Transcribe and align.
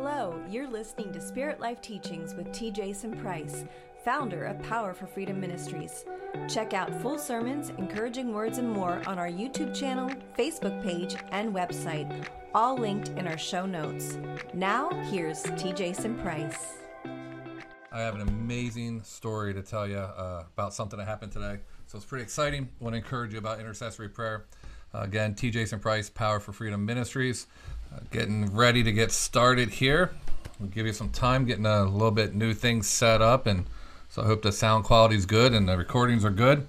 Hello, 0.00 0.40
you're 0.48 0.70
listening 0.70 1.12
to 1.12 1.20
Spirit 1.20 1.58
Life 1.58 1.80
Teachings 1.80 2.32
with 2.32 2.52
T. 2.52 2.70
Jason 2.70 3.16
Price, 3.16 3.64
founder 4.04 4.44
of 4.44 4.62
Power 4.62 4.94
for 4.94 5.08
Freedom 5.08 5.40
Ministries. 5.40 6.04
Check 6.48 6.72
out 6.72 6.94
full 7.02 7.18
sermons, 7.18 7.70
encouraging 7.70 8.32
words, 8.32 8.58
and 8.58 8.70
more 8.70 9.02
on 9.08 9.18
our 9.18 9.26
YouTube 9.26 9.74
channel, 9.74 10.08
Facebook 10.38 10.80
page, 10.84 11.16
and 11.32 11.52
website, 11.52 12.28
all 12.54 12.76
linked 12.76 13.08
in 13.08 13.26
our 13.26 13.36
show 13.36 13.66
notes. 13.66 14.18
Now, 14.54 14.88
here's 15.10 15.42
T. 15.56 15.72
Jason 15.72 16.16
Price. 16.18 16.74
I 17.90 18.00
have 18.00 18.14
an 18.14 18.20
amazing 18.20 19.02
story 19.02 19.52
to 19.52 19.62
tell 19.62 19.88
you 19.88 19.98
uh, 19.98 20.44
about 20.54 20.74
something 20.74 21.00
that 21.00 21.08
happened 21.08 21.32
today. 21.32 21.58
So 21.88 21.96
it's 21.96 22.06
pretty 22.06 22.22
exciting. 22.22 22.68
I 22.80 22.84
want 22.84 22.94
to 22.94 22.98
encourage 22.98 23.32
you 23.32 23.38
about 23.40 23.58
intercessory 23.58 24.10
prayer. 24.10 24.44
Uh, 24.94 25.00
again, 25.00 25.34
T. 25.34 25.50
Jason 25.50 25.80
Price, 25.80 26.08
Power 26.08 26.38
for 26.38 26.52
Freedom 26.52 26.86
Ministries. 26.86 27.48
Getting 28.10 28.54
ready 28.54 28.82
to 28.82 28.92
get 28.92 29.12
started 29.12 29.68
here. 29.68 30.12
We'll 30.58 30.70
give 30.70 30.86
you 30.86 30.92
some 30.92 31.10
time 31.10 31.44
getting 31.44 31.66
a 31.66 31.84
little 31.84 32.10
bit 32.10 32.34
new 32.34 32.54
things 32.54 32.88
set 32.88 33.20
up, 33.20 33.46
and 33.46 33.66
so 34.08 34.22
I 34.22 34.26
hope 34.26 34.42
the 34.42 34.50
sound 34.50 34.84
quality 34.84 35.14
is 35.14 35.26
good 35.26 35.52
and 35.52 35.68
the 35.68 35.76
recordings 35.76 36.24
are 36.24 36.30
good. 36.30 36.66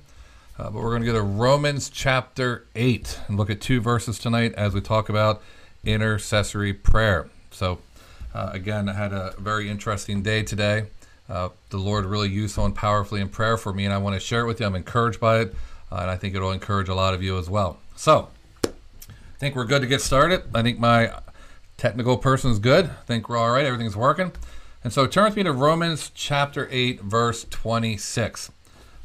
Uh, 0.58 0.70
but 0.70 0.84
we're 0.84 0.90
going 0.90 1.02
to 1.02 1.06
go 1.06 1.14
to 1.14 1.22
Romans 1.22 1.90
chapter 1.90 2.66
8 2.76 3.20
and 3.28 3.38
look 3.38 3.50
at 3.50 3.62
two 3.62 3.80
verses 3.80 4.20
tonight 4.20 4.54
as 4.56 4.74
we 4.74 4.82
talk 4.82 5.08
about 5.08 5.42
intercessory 5.86 6.74
prayer. 6.74 7.30
So, 7.52 7.80
uh, 8.34 8.50
again, 8.52 8.90
I 8.90 8.94
had 8.94 9.14
a 9.14 9.34
very 9.40 9.70
interesting 9.70 10.22
day 10.22 10.44
today. 10.44 10.88
Uh, 11.30 11.50
the 11.70 11.78
Lord 11.78 12.06
really 12.06 12.28
used 12.28 12.56
someone 12.56 12.74
powerfully 12.74 13.22
in 13.22 13.30
prayer 13.30 13.56
for 13.56 13.72
me, 13.72 13.86
and 13.86 13.94
I 13.94 14.00
want 14.00 14.16
to 14.16 14.20
share 14.20 14.42
it 14.42 14.48
with 14.48 14.60
you. 14.60 14.66
I'm 14.66 14.76
encouraged 14.76 15.22
by 15.22 15.40
it, 15.40 15.56
uh, 15.92 16.00
and 16.02 16.10
I 16.12 16.18
think 16.18 16.36
it 16.36 16.42
will 16.42 16.52
encourage 16.52 16.90
a 16.90 16.96
lot 16.96 17.14
of 17.14 17.24
you 17.24 17.38
as 17.38 17.50
well. 17.50 17.78
So, 17.96 18.28
think 19.40 19.56
we're 19.56 19.64
good 19.64 19.82
to 19.82 19.88
get 19.88 20.02
started. 20.02 20.44
I 20.54 20.62
think 20.62 20.80
my 20.80 21.14
technical 21.78 22.18
person 22.18 22.52
is 22.52 22.60
good. 22.60 22.86
I 22.86 23.04
think 23.06 23.30
we're 23.30 23.38
all 23.38 23.52
right. 23.52 23.66
Everything's 23.66 23.96
working. 23.96 24.34
And 24.84 24.92
so 24.92 25.08
turn 25.08 25.24
with 25.24 25.38
me 25.38 25.44
to 25.44 25.54
Romans 25.54 26.12
chapter 26.14 26.68
8, 26.70 27.02
verse 27.02 27.46
26. 27.50 28.52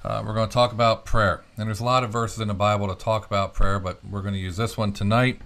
Uh, 0.03 0.23
we're 0.27 0.35
going 0.35 0.49
to 0.49 0.53
talk 0.53 0.73
about 0.73 1.05
prayer. 1.05 1.45
And 1.57 1.69
there's 1.69 1.79
a 1.79 1.85
lot 1.85 2.03
of 2.03 2.11
verses 2.11 2.41
in 2.41 2.49
the 2.49 2.55
Bible 2.55 2.89
to 2.89 2.97
talk 2.97 3.25
about 3.25 3.55
prayer, 3.55 3.79
but 3.79 4.05
we're 4.05 4.23
going 4.23 4.35
to 4.35 4.41
use 4.41 4.57
this 4.57 4.77
one 4.77 4.93
tonight 4.93 5.41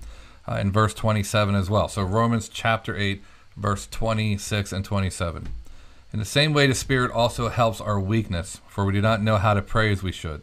uh, 0.49 0.55
in 0.55 0.73
verse 0.73 0.95
27 0.95 1.55
as 1.55 1.69
well. 1.69 1.89
So 1.89 2.03
Romans 2.03 2.49
chapter 2.49 2.97
8, 2.97 3.23
verse 3.59 3.87
26 3.91 4.73
and 4.73 4.85
27. 4.87 5.49
In 6.15 6.19
the 6.19 6.25
same 6.25 6.55
way, 6.55 6.67
the 6.67 6.75
Spirit 6.75 7.11
also 7.11 7.51
helps 7.51 7.83
our 7.83 8.01
weakness, 8.01 8.63
for 8.69 8.87
we 8.87 8.95
do 8.95 9.03
not 9.03 9.21
know 9.23 9.37
how 9.37 9.53
to 9.53 9.61
pray 9.61 9.93
as 9.93 10.03
we 10.03 10.13
should. 10.13 10.41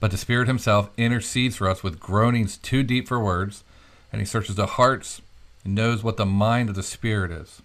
But 0.00 0.10
the 0.10 0.16
Spirit 0.16 0.48
Himself 0.48 0.88
intercedes 0.96 1.56
for 1.56 1.68
us 1.68 1.82
with 1.82 2.00
groanings 2.00 2.56
too 2.56 2.82
deep 2.82 3.06
for 3.06 3.20
words, 3.22 3.62
and 4.16 4.22
He 4.22 4.26
searches 4.26 4.54
the 4.54 4.64
hearts 4.64 5.20
and 5.62 5.74
knows 5.74 6.02
what 6.02 6.16
the 6.16 6.24
mind 6.24 6.70
of 6.70 6.74
the 6.74 6.82
Spirit 6.82 7.30
is, 7.30 7.60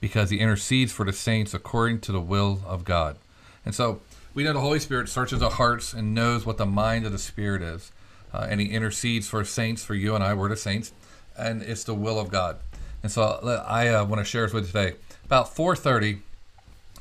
because 0.00 0.30
He 0.30 0.38
intercedes 0.38 0.92
for 0.92 1.04
the 1.04 1.12
saints 1.12 1.52
according 1.52 1.98
to 2.02 2.12
the 2.12 2.20
will 2.20 2.60
of 2.68 2.84
God. 2.84 3.16
And 3.64 3.74
so 3.74 4.00
we 4.32 4.44
know 4.44 4.52
the 4.52 4.60
Holy 4.60 4.78
Spirit 4.78 5.08
searches 5.08 5.40
the 5.40 5.48
hearts 5.48 5.92
and 5.92 6.14
knows 6.14 6.46
what 6.46 6.56
the 6.56 6.64
mind 6.64 7.04
of 7.04 7.10
the 7.10 7.18
Spirit 7.18 7.62
is, 7.62 7.90
uh, 8.32 8.46
and 8.48 8.60
He 8.60 8.68
intercedes 8.68 9.26
for 9.26 9.44
saints, 9.44 9.82
for 9.82 9.96
you 9.96 10.14
and 10.14 10.22
I, 10.22 10.34
we're 10.34 10.48
the 10.48 10.56
saints, 10.56 10.92
and 11.36 11.62
it's 11.62 11.82
the 11.82 11.96
will 11.96 12.20
of 12.20 12.30
God. 12.30 12.58
And 13.02 13.10
so 13.10 13.40
I 13.66 13.88
uh, 13.88 14.04
want 14.04 14.20
to 14.20 14.24
share 14.24 14.44
this 14.44 14.52
with 14.52 14.66
you 14.66 14.72
today. 14.72 14.96
About 15.24 15.52
4:30, 15.52 16.20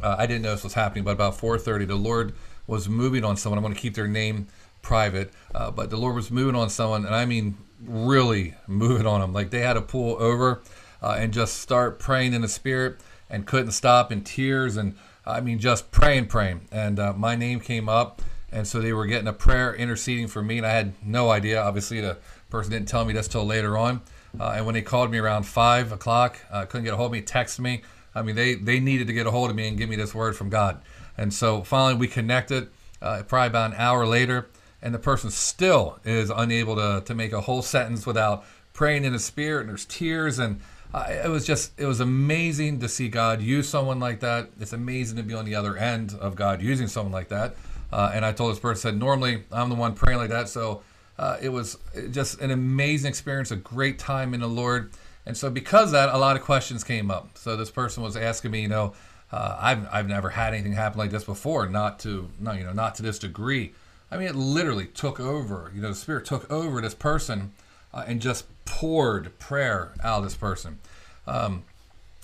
uh, 0.01 0.15
I 0.17 0.25
didn't 0.25 0.41
know 0.41 0.53
this 0.53 0.63
was 0.63 0.73
happening, 0.73 1.03
but 1.03 1.11
about 1.11 1.37
4:30, 1.37 1.85
the 1.85 1.95
Lord 1.95 2.33
was 2.65 2.89
moving 2.89 3.23
on 3.23 3.37
someone. 3.37 3.59
I'm 3.59 3.63
going 3.63 3.75
to 3.75 3.79
keep 3.79 3.93
their 3.93 4.07
name 4.07 4.47
private, 4.87 5.33
uh, 5.53 5.69
but 5.69 5.89
the 5.89 5.97
Lord 5.97 6.15
was 6.15 6.31
moving 6.31 6.55
on 6.55 6.69
someone, 6.69 7.05
and 7.05 7.13
I 7.13 7.25
mean 7.25 7.57
really 7.85 8.55
moving 8.67 9.05
on 9.05 9.19
them. 9.19 9.33
Like 9.33 9.49
they 9.49 9.59
had 9.59 9.73
to 9.73 9.81
pull 9.81 10.15
over 10.15 10.61
uh, 11.03 11.17
and 11.19 11.33
just 11.33 11.57
start 11.57 11.99
praying 11.99 12.33
in 12.33 12.41
the 12.41 12.47
Spirit 12.47 13.01
and 13.29 13.45
couldn't 13.45 13.73
stop 13.73 14.13
in 14.13 14.23
tears, 14.23 14.77
and 14.77 14.95
I 15.25 15.41
mean 15.41 15.59
just 15.59 15.91
praying, 15.91 16.27
praying. 16.27 16.69
And 16.71 16.99
uh, 16.99 17.11
my 17.11 17.35
name 17.35 17.59
came 17.59 17.89
up, 17.89 18.21
and 18.49 18.65
so 18.65 18.79
they 18.79 18.93
were 18.93 19.05
getting 19.05 19.27
a 19.27 19.33
prayer 19.33 19.75
interceding 19.75 20.27
for 20.27 20.41
me, 20.41 20.57
and 20.57 20.65
I 20.65 20.71
had 20.71 20.93
no 21.03 21.31
idea. 21.31 21.61
Obviously, 21.61 21.99
the 21.99 22.17
person 22.49 22.71
didn't 22.71 22.87
tell 22.87 23.03
me 23.03 23.11
this 23.11 23.27
till 23.27 23.45
later 23.45 23.77
on. 23.77 24.01
Uh, 24.39 24.53
and 24.55 24.65
when 24.65 24.73
they 24.73 24.81
called 24.81 25.11
me 25.11 25.17
around 25.17 25.43
five 25.43 25.91
o'clock, 25.91 26.39
uh, 26.49 26.63
couldn't 26.63 26.85
get 26.85 26.93
a 26.93 26.97
hold 26.97 27.07
of 27.07 27.11
me, 27.11 27.21
text 27.21 27.59
me. 27.59 27.81
I 28.15 28.21
mean, 28.21 28.37
they 28.37 28.55
they 28.55 28.79
needed 28.79 29.07
to 29.07 29.13
get 29.13 29.27
a 29.27 29.31
hold 29.31 29.49
of 29.49 29.55
me 29.57 29.67
and 29.67 29.77
give 29.77 29.89
me 29.89 29.97
this 29.97 30.15
word 30.15 30.37
from 30.37 30.49
God. 30.49 30.81
And 31.17 31.33
so 31.33 31.61
finally, 31.63 31.95
we 31.99 32.07
connected. 32.07 32.69
Uh, 33.01 33.21
probably 33.27 33.47
about 33.47 33.71
an 33.71 33.77
hour 33.77 34.07
later, 34.07 34.47
and 34.87 34.95
the 34.95 34.99
person 34.99 35.29
still 35.29 35.99
is 36.05 36.29
unable 36.29 36.77
to, 36.77 37.03
to 37.05 37.13
make 37.13 37.33
a 37.33 37.41
whole 37.41 37.61
sentence 37.61 38.05
without 38.05 38.45
praying 38.71 39.03
in 39.03 39.11
the 39.11 39.19
spirit 39.19 39.59
and 39.59 39.69
there's 39.69 39.83
tears 39.83 40.39
and 40.39 40.61
uh, 40.93 41.05
it 41.09 41.27
was 41.27 41.45
just 41.45 41.77
it 41.77 41.85
was 41.85 41.99
amazing 41.99 42.79
to 42.79 42.87
see 42.87 43.09
god 43.09 43.41
use 43.41 43.67
someone 43.67 43.99
like 43.99 44.21
that. 44.21 44.49
It's 44.61 44.71
amazing 44.71 45.17
to 45.17 45.23
be 45.23 45.33
on 45.33 45.43
the 45.43 45.55
other 45.55 45.75
end 45.75 46.13
of 46.21 46.37
god 46.37 46.61
using 46.61 46.87
someone 46.87 47.11
like 47.11 47.27
that. 47.27 47.57
Uh, 47.91 48.11
and 48.13 48.25
i 48.25 48.31
told 48.31 48.53
this 48.53 48.59
person 48.59 48.93
said 48.93 48.97
normally 48.97 49.43
i'm 49.51 49.67
the 49.67 49.75
one 49.75 49.93
praying 49.93 50.19
like 50.19 50.29
that. 50.29 50.47
So 50.47 50.83
uh, 51.19 51.35
it 51.41 51.49
was 51.49 51.77
just 52.11 52.39
an 52.39 52.51
amazing 52.51 53.09
experience 53.09 53.51
a 53.51 53.57
great 53.57 53.99
time 53.99 54.33
in 54.33 54.39
the 54.39 54.47
lord. 54.47 54.93
And 55.25 55.35
so 55.35 55.49
because 55.49 55.91
that 55.91 56.07
a 56.07 56.17
lot 56.17 56.37
of 56.37 56.43
questions 56.43 56.85
came 56.85 57.11
up. 57.11 57.37
So 57.37 57.57
this 57.57 57.71
person 57.71 58.03
was 58.03 58.15
asking 58.15 58.51
me 58.51 58.61
you 58.61 58.69
know 58.69 58.93
uh, 59.33 59.57
I've, 59.59 59.85
I've 59.91 60.07
never 60.07 60.29
had 60.29 60.53
anything 60.53 60.71
happen 60.71 60.97
like 60.97 61.11
this 61.11 61.25
before 61.25 61.67
not 61.67 61.99
to 61.99 62.29
not 62.39 62.57
you 62.57 62.63
know 62.63 62.71
not 62.71 62.95
to 62.95 63.03
this 63.03 63.19
degree 63.19 63.73
I 64.11 64.17
mean, 64.17 64.27
it 64.27 64.35
literally 64.35 64.85
took 64.85 65.19
over. 65.19 65.71
You 65.75 65.81
know, 65.81 65.89
the 65.89 65.95
Spirit 65.95 66.25
took 66.25 66.49
over 66.51 66.81
this 66.81 66.93
person 66.93 67.51
uh, 67.93 68.05
and 68.07 68.21
just 68.21 68.45
poured 68.65 69.37
prayer 69.39 69.91
out 70.03 70.19
of 70.19 70.23
this 70.23 70.35
person. 70.35 70.79
Um, 71.25 71.63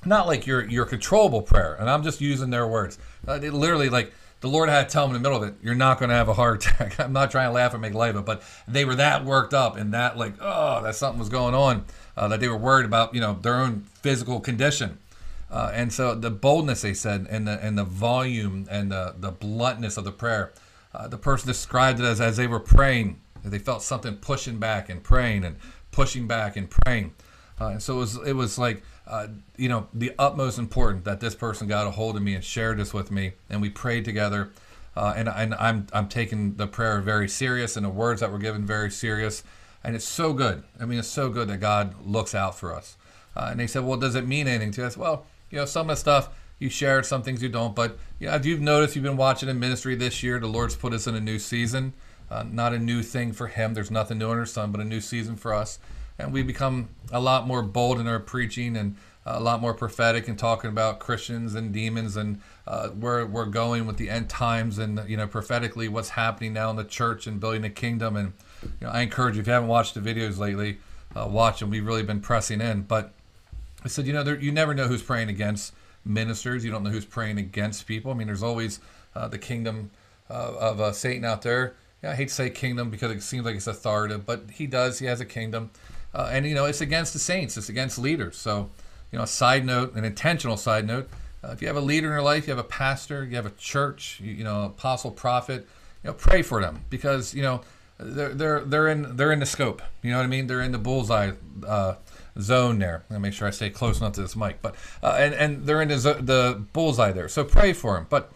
not 0.05 0.27
like 0.27 0.45
your 0.45 0.65
your 0.65 0.85
controllable 0.85 1.41
prayer, 1.41 1.75
and 1.79 1.89
I'm 1.89 2.03
just 2.03 2.21
using 2.21 2.49
their 2.49 2.67
words. 2.67 2.97
Uh, 3.27 3.39
it 3.41 3.53
literally, 3.53 3.89
like 3.89 4.13
the 4.41 4.49
Lord 4.49 4.69
had 4.69 4.87
to 4.87 4.93
tell 4.93 5.07
them 5.07 5.15
in 5.15 5.21
the 5.21 5.29
middle 5.29 5.41
of 5.41 5.49
it, 5.49 5.55
"You're 5.61 5.75
not 5.75 5.99
going 5.99 6.09
to 6.09 6.15
have 6.15 6.29
a 6.29 6.33
heart 6.33 6.65
attack." 6.65 6.99
I'm 6.99 7.13
not 7.13 7.31
trying 7.31 7.49
to 7.49 7.53
laugh 7.53 7.73
and 7.73 7.81
make 7.81 7.93
light 7.93 8.11
of 8.11 8.17
it, 8.17 8.25
but 8.25 8.43
they 8.67 8.85
were 8.85 8.95
that 8.95 9.25
worked 9.25 9.53
up 9.53 9.77
and 9.77 9.93
that 9.93 10.17
like, 10.17 10.33
oh, 10.41 10.83
that 10.83 10.95
something 10.95 11.19
was 11.19 11.29
going 11.29 11.55
on, 11.55 11.85
uh, 12.17 12.27
that 12.27 12.39
they 12.39 12.47
were 12.47 12.57
worried 12.57 12.85
about, 12.85 13.13
you 13.13 13.21
know, 13.21 13.33
their 13.41 13.55
own 13.55 13.83
physical 14.01 14.39
condition. 14.39 14.99
Uh, 15.49 15.71
and 15.73 15.93
so 15.93 16.15
the 16.15 16.31
boldness 16.31 16.81
they 16.81 16.93
said, 16.93 17.27
and 17.29 17.47
the 17.47 17.63
and 17.63 17.77
the 17.77 17.83
volume 17.83 18.65
and 18.69 18.91
the 18.91 19.15
the 19.17 19.31
bluntness 19.31 19.97
of 19.97 20.03
the 20.03 20.11
prayer 20.11 20.51
uh, 20.93 21.07
the 21.07 21.17
person 21.17 21.47
described 21.47 21.99
it 21.99 22.05
as 22.05 22.21
as 22.21 22.37
they 22.37 22.47
were 22.47 22.59
praying, 22.59 23.19
they 23.43 23.59
felt 23.59 23.83
something 23.83 24.15
pushing 24.15 24.59
back 24.59 24.89
and 24.89 25.03
praying 25.03 25.43
and 25.43 25.57
pushing 25.91 26.27
back 26.27 26.55
and 26.55 26.69
praying. 26.69 27.13
Uh, 27.59 27.67
and 27.67 27.83
so 27.83 27.95
it 27.95 27.99
was, 27.99 28.27
it 28.27 28.33
was 28.33 28.57
like, 28.57 28.83
uh, 29.05 29.27
you 29.57 29.69
know, 29.69 29.87
the 29.93 30.11
utmost 30.17 30.57
important 30.57 31.05
that 31.05 31.19
this 31.19 31.35
person 31.35 31.67
got 31.67 31.85
a 31.85 31.91
hold 31.91 32.15
of 32.15 32.23
me 32.23 32.33
and 32.33 32.43
shared 32.43 32.77
this 32.77 32.93
with 32.93 33.11
me, 33.11 33.33
and 33.49 33.61
we 33.61 33.69
prayed 33.69 34.05
together. 34.05 34.51
Uh, 34.95 35.13
and, 35.15 35.27
and 35.27 35.53
I'm, 35.55 35.87
I'm 35.91 36.07
taking 36.07 36.55
the 36.55 36.67
prayer 36.67 37.01
very 37.01 37.27
serious, 37.27 37.75
and 37.75 37.85
the 37.85 37.89
words 37.89 38.21
that 38.21 38.31
were 38.31 38.37
given 38.39 38.65
very 38.65 38.91
serious. 38.91 39.43
And 39.83 39.95
it's 39.95 40.05
so 40.05 40.33
good. 40.33 40.63
I 40.79 40.85
mean, 40.85 40.99
it's 40.99 41.07
so 41.07 41.29
good 41.29 41.47
that 41.49 41.59
God 41.59 41.95
looks 42.05 42.33
out 42.33 42.57
for 42.57 42.73
us. 42.73 42.95
Uh, 43.35 43.49
and 43.51 43.59
they 43.59 43.67
said, 43.67 43.83
well, 43.83 43.97
does 43.97 44.15
it 44.15 44.27
mean 44.27 44.47
anything 44.47 44.71
to 44.71 44.85
us? 44.85 44.95
Well, 44.95 45.25
you 45.49 45.57
know, 45.57 45.65
some 45.65 45.89
of 45.89 45.95
the 45.95 45.99
stuff 45.99 46.29
you 46.63 46.69
share, 46.69 47.03
some 47.03 47.21
things 47.21 47.43
you 47.43 47.49
don't. 47.49 47.75
But 47.75 47.97
know, 48.19 48.33
if 48.33 48.45
you've 48.45 48.61
noticed, 48.61 48.95
you've 48.95 49.03
been 49.03 49.17
watching 49.17 49.49
in 49.49 49.59
ministry 49.59 49.95
this 49.95 50.23
year, 50.23 50.39
the 50.39 50.47
Lord's 50.47 50.75
put 50.75 50.93
us 50.93 51.05
in 51.05 51.15
a 51.15 51.21
new 51.21 51.37
season. 51.37 51.93
Uh, 52.31 52.43
not 52.49 52.73
a 52.73 52.79
new 52.79 53.03
thing 53.03 53.33
for 53.33 53.47
Him. 53.47 53.73
There's 53.73 53.91
nothing 53.91 54.17
new 54.17 54.29
under 54.29 54.41
the 54.41 54.47
sun, 54.47 54.71
but 54.71 54.81
a 54.81 54.85
new 54.85 55.01
season 55.01 55.35
for 55.35 55.53
us. 55.53 55.77
And 56.17 56.31
we 56.31 56.41
become 56.41 56.89
a 57.11 57.19
lot 57.19 57.45
more 57.45 57.61
bold 57.61 57.99
in 57.99 58.07
our 58.07 58.19
preaching 58.19 58.77
and 58.77 58.95
a 59.25 59.39
lot 59.39 59.61
more 59.61 59.73
prophetic 59.73 60.27
and 60.27 60.37
talking 60.37 60.69
about 60.69 60.99
Christians 60.99 61.55
and 61.55 61.71
demons 61.71 62.17
and 62.17 62.41
uh, 62.67 62.89
where 62.89 63.25
we're 63.25 63.45
going 63.45 63.85
with 63.85 63.97
the 63.97 64.09
end 64.09 64.29
times 64.29 64.77
and 64.77 65.01
you 65.07 65.15
know 65.15 65.27
prophetically 65.27 65.87
what's 65.87 66.09
happening 66.09 66.53
now 66.53 66.69
in 66.69 66.75
the 66.75 66.83
church 66.83 67.25
and 67.25 67.39
building 67.39 67.61
the 67.61 67.69
kingdom. 67.69 68.15
And 68.15 68.33
you 68.63 68.87
know, 68.87 68.89
I 68.89 69.01
encourage 69.01 69.35
you 69.35 69.41
if 69.41 69.47
you 69.47 69.53
haven't 69.53 69.69
watched 69.69 69.93
the 69.93 70.01
videos 70.01 70.37
lately, 70.37 70.79
uh, 71.15 71.27
watch 71.29 71.59
them. 71.59 71.69
We've 71.69 71.85
really 71.85 72.03
been 72.03 72.21
pressing 72.21 72.61
in. 72.61 72.83
But 72.83 73.13
I 73.83 73.87
said, 73.87 74.07
you 74.07 74.13
know, 74.13 74.23
there, 74.23 74.39
you 74.39 74.51
never 74.51 74.73
know 74.73 74.87
who's 74.87 75.03
praying 75.03 75.29
against 75.29 75.73
ministers. 76.05 76.63
You 76.63 76.71
don't 76.71 76.83
know 76.83 76.89
who's 76.89 77.05
praying 77.05 77.37
against 77.37 77.87
people. 77.87 78.11
I 78.11 78.15
mean, 78.15 78.27
there's 78.27 78.43
always 78.43 78.79
uh, 79.15 79.27
the 79.27 79.37
kingdom 79.37 79.91
uh, 80.29 80.53
of 80.59 80.81
uh, 80.81 80.91
Satan 80.91 81.25
out 81.25 81.41
there. 81.41 81.75
Yeah, 82.01 82.11
I 82.11 82.15
hate 82.15 82.27
to 82.29 82.33
say 82.33 82.49
kingdom 82.49 82.89
because 82.89 83.11
it 83.11 83.23
seems 83.23 83.45
like 83.45 83.55
it's 83.55 83.67
authoritative, 83.67 84.25
but 84.25 84.45
he 84.51 84.67
does. 84.67 84.99
He 84.99 85.05
has 85.05 85.21
a 85.21 85.25
kingdom, 85.25 85.71
uh, 86.13 86.29
and 86.31 86.45
you 86.45 86.55
know 86.55 86.65
it's 86.65 86.81
against 86.81 87.13
the 87.13 87.19
saints. 87.19 87.55
It's 87.55 87.69
against 87.69 87.97
leaders. 87.97 88.35
So, 88.35 88.69
you 89.11 89.17
know, 89.17 89.23
a 89.23 89.27
side 89.27 89.65
note, 89.65 89.95
an 89.95 90.03
intentional 90.03 90.57
side 90.57 90.85
note. 90.85 91.09
Uh, 91.43 91.51
if 91.51 91.61
you 91.61 91.67
have 91.67 91.77
a 91.77 91.81
leader 91.81 92.07
in 92.07 92.13
your 92.13 92.21
life, 92.21 92.47
you 92.47 92.51
have 92.51 92.63
a 92.63 92.67
pastor, 92.67 93.23
you 93.25 93.35
have 93.35 93.45
a 93.45 93.51
church, 93.51 94.19
you, 94.21 94.33
you 94.33 94.43
know, 94.43 94.63
apostle, 94.63 95.11
prophet, 95.11 95.67
you 96.03 96.09
know, 96.09 96.13
pray 96.13 96.41
for 96.41 96.61
them 96.61 96.83
because 96.89 97.33
you 97.33 97.41
know 97.41 97.61
they're 97.99 98.33
they're 98.33 98.59
they're 98.61 98.87
in 98.89 99.15
they're 99.15 99.31
in 99.31 99.39
the 99.39 99.45
scope. 99.45 99.81
You 100.01 100.11
know 100.11 100.17
what 100.17 100.23
I 100.23 100.27
mean? 100.27 100.47
They're 100.47 100.61
in 100.61 100.71
the 100.71 100.77
bullseye 100.77 101.31
uh, 101.65 101.95
zone 102.39 102.79
there. 102.79 103.03
I'm 103.09 103.21
make 103.21 103.33
sure 103.33 103.47
I 103.47 103.51
stay 103.51 103.69
close 103.69 103.99
enough 103.99 104.13
to 104.13 104.21
this 104.21 104.35
mic. 104.35 104.61
But 104.61 104.75
uh, 105.01 105.15
and 105.19 105.33
and 105.33 105.65
they're 105.65 105.81
in 105.81 105.89
the, 105.89 105.95
the 106.21 106.63
bullseye 106.73 107.11
there. 107.11 107.29
So 107.29 107.43
pray 107.43 107.73
for 107.73 107.97
him. 107.97 108.07
But 108.09 108.31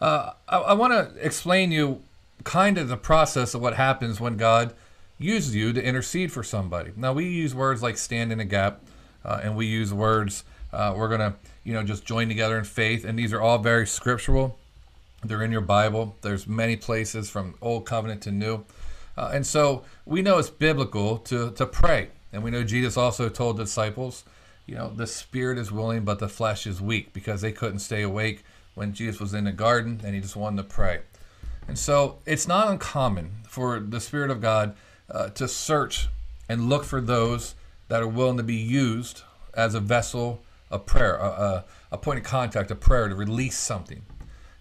uh, 0.00 0.32
I, 0.48 0.58
I 0.58 0.72
want 0.74 0.92
to 0.92 1.24
explain 1.24 1.72
you 1.72 2.02
kind 2.44 2.78
of 2.78 2.88
the 2.88 2.96
process 2.96 3.54
of 3.54 3.60
what 3.60 3.74
happens 3.74 4.20
when 4.20 4.36
God 4.36 4.74
uses 5.18 5.54
you 5.54 5.72
to 5.72 5.82
intercede 5.82 6.30
for 6.30 6.42
somebody. 6.42 6.92
Now 6.96 7.12
we 7.12 7.26
use 7.26 7.54
words 7.54 7.82
like 7.82 7.96
stand 7.96 8.32
in 8.32 8.40
a 8.40 8.44
gap. 8.44 8.82
uh, 9.26 9.40
and 9.42 9.56
we 9.56 9.66
use 9.66 9.92
words, 9.92 10.44
uh, 10.72 10.94
we're 10.96 11.14
to, 11.16 11.34
you 11.64 11.74
know, 11.74 11.82
just 11.82 12.04
join 12.04 12.28
together 12.28 12.56
in 12.56 12.64
faith. 12.64 13.04
And 13.04 13.18
these 13.18 13.32
are 13.32 13.42
all 13.42 13.58
very 13.58 13.86
scriptural. 13.86 14.58
They're 15.24 15.42
in 15.42 15.50
your 15.50 15.60
Bible. 15.60 16.16
There's 16.22 16.46
many 16.46 16.76
places 16.76 17.28
from 17.28 17.56
Old 17.60 17.84
Covenant 17.84 18.22
to 18.22 18.30
New. 18.30 18.64
Uh, 19.16 19.30
and 19.34 19.44
so 19.44 19.84
we 20.04 20.22
know 20.22 20.38
it's 20.38 20.50
biblical 20.50 21.18
to, 21.18 21.50
to 21.52 21.66
pray. 21.66 22.10
And 22.36 22.44
we 22.44 22.50
know 22.50 22.64
Jesus 22.64 22.98
also 22.98 23.30
told 23.30 23.56
the 23.56 23.64
disciples, 23.64 24.22
you 24.66 24.74
know, 24.74 24.90
the 24.90 25.06
spirit 25.06 25.56
is 25.56 25.72
willing, 25.72 26.04
but 26.04 26.18
the 26.18 26.28
flesh 26.28 26.66
is 26.66 26.82
weak 26.82 27.14
because 27.14 27.40
they 27.40 27.50
couldn't 27.50 27.78
stay 27.78 28.02
awake 28.02 28.44
when 28.74 28.92
Jesus 28.92 29.18
was 29.18 29.32
in 29.32 29.44
the 29.44 29.52
garden 29.52 30.02
and 30.04 30.14
he 30.14 30.20
just 30.20 30.36
wanted 30.36 30.58
to 30.58 30.68
pray. 30.68 31.00
And 31.66 31.78
so 31.78 32.18
it's 32.26 32.46
not 32.46 32.68
uncommon 32.68 33.38
for 33.48 33.80
the 33.80 34.00
Spirit 34.00 34.30
of 34.30 34.42
God 34.42 34.76
uh, 35.10 35.30
to 35.30 35.48
search 35.48 36.08
and 36.46 36.68
look 36.68 36.84
for 36.84 37.00
those 37.00 37.54
that 37.88 38.02
are 38.02 38.06
willing 38.06 38.36
to 38.36 38.42
be 38.42 38.54
used 38.54 39.22
as 39.54 39.74
a 39.74 39.80
vessel 39.80 40.42
of 40.70 40.84
prayer, 40.84 41.16
a, 41.16 41.24
a, 41.24 41.64
a 41.92 41.96
point 41.96 42.18
of 42.18 42.24
contact, 42.26 42.70
a 42.70 42.74
prayer 42.74 43.08
to 43.08 43.14
release 43.14 43.56
something. 43.56 44.02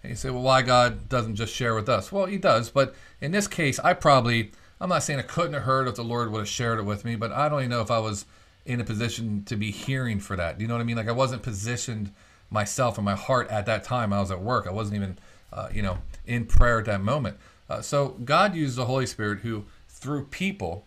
And 0.02 0.12
you 0.12 0.16
say, 0.16 0.30
well, 0.30 0.44
why 0.44 0.62
God 0.62 1.10
doesn't 1.10 1.36
just 1.36 1.54
share 1.54 1.76
with 1.76 1.90
us? 1.90 2.10
Well, 2.10 2.26
He 2.26 2.38
does, 2.38 2.70
but 2.70 2.96
in 3.20 3.34
this 3.34 3.50
case, 3.50 3.80
I 3.80 3.94
probably, 3.94 4.54
I'm 4.80 4.90
not 4.90 5.04
saying 5.04 5.20
I 5.20 5.24
couldn't 5.24 5.54
have 5.54 5.64
heard 5.64 5.88
if 5.88 5.96
the 5.96 6.04
Lord 6.04 6.32
would 6.32 6.40
have 6.40 6.48
shared 6.48 6.80
it 6.80 6.84
with 6.84 7.06
me, 7.06 7.16
but 7.16 7.32
I 7.32 7.48
don't 7.48 7.60
even 7.60 7.72
know 7.72 7.82
if 7.82 7.92
I 7.92 8.00
was 8.00 8.26
in 8.66 8.82
a 8.82 8.84
position 8.84 9.44
to 9.46 9.56
be 9.56 9.72
hearing 9.72 10.20
for 10.20 10.36
that. 10.36 10.58
Do 10.58 10.64
you 10.64 10.68
know 10.68 10.74
what 10.74 10.82
I 10.82 10.86
mean? 10.86 10.98
Like 10.98 11.08
I 11.08 11.14
wasn't 11.14 11.44
positioned 11.44 12.12
myself 12.50 12.98
and 12.98 13.06
my 13.06 13.16
heart 13.16 13.50
at 13.50 13.66
that 13.68 13.84
time. 13.84 14.12
I 14.12 14.20
was 14.20 14.32
at 14.32 14.42
work. 14.42 14.68
I 14.68 14.72
wasn't 14.72 14.98
even, 14.98 15.18
uh, 15.54 15.70
you 15.74 15.82
know, 15.82 16.00
in 16.26 16.46
prayer 16.46 16.80
at 16.80 16.86
that 16.86 17.02
moment. 17.02 17.38
Uh, 17.70 17.82
so 17.82 18.10
God 18.24 18.56
used 18.56 18.76
the 18.76 18.86
Holy 18.86 19.06
Spirit 19.06 19.40
who, 19.40 19.66
through 19.88 20.26
people, 20.26 20.86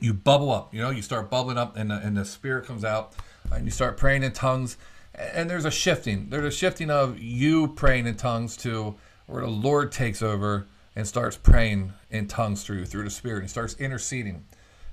you 0.00 0.14
bubble 0.14 0.50
up. 0.50 0.72
You 0.72 0.80
know, 0.80 0.90
you 0.90 1.02
start 1.02 1.30
bubbling 1.30 1.58
up, 1.58 1.76
and 1.76 1.90
the, 1.90 1.96
and 1.96 2.16
the 2.16 2.24
Spirit 2.24 2.66
comes 2.66 2.84
out, 2.84 3.14
and 3.52 3.64
you 3.64 3.70
start 3.70 3.96
praying 3.96 4.22
in 4.22 4.32
tongues. 4.32 4.76
And 5.14 5.50
there's 5.50 5.64
a 5.64 5.70
shifting. 5.70 6.30
There's 6.30 6.44
a 6.44 6.56
shifting 6.56 6.90
of 6.90 7.18
you 7.18 7.68
praying 7.68 8.06
in 8.06 8.16
tongues 8.16 8.56
to 8.58 8.94
where 9.26 9.42
the 9.42 9.48
Lord 9.48 9.92
takes 9.92 10.22
over 10.22 10.66
and 10.96 11.06
starts 11.06 11.36
praying 11.36 11.92
in 12.10 12.26
tongues 12.26 12.64
through 12.64 12.86
through 12.86 13.04
the 13.04 13.10
Spirit. 13.10 13.42
He 13.42 13.48
starts 13.48 13.74
interceding. 13.74 14.44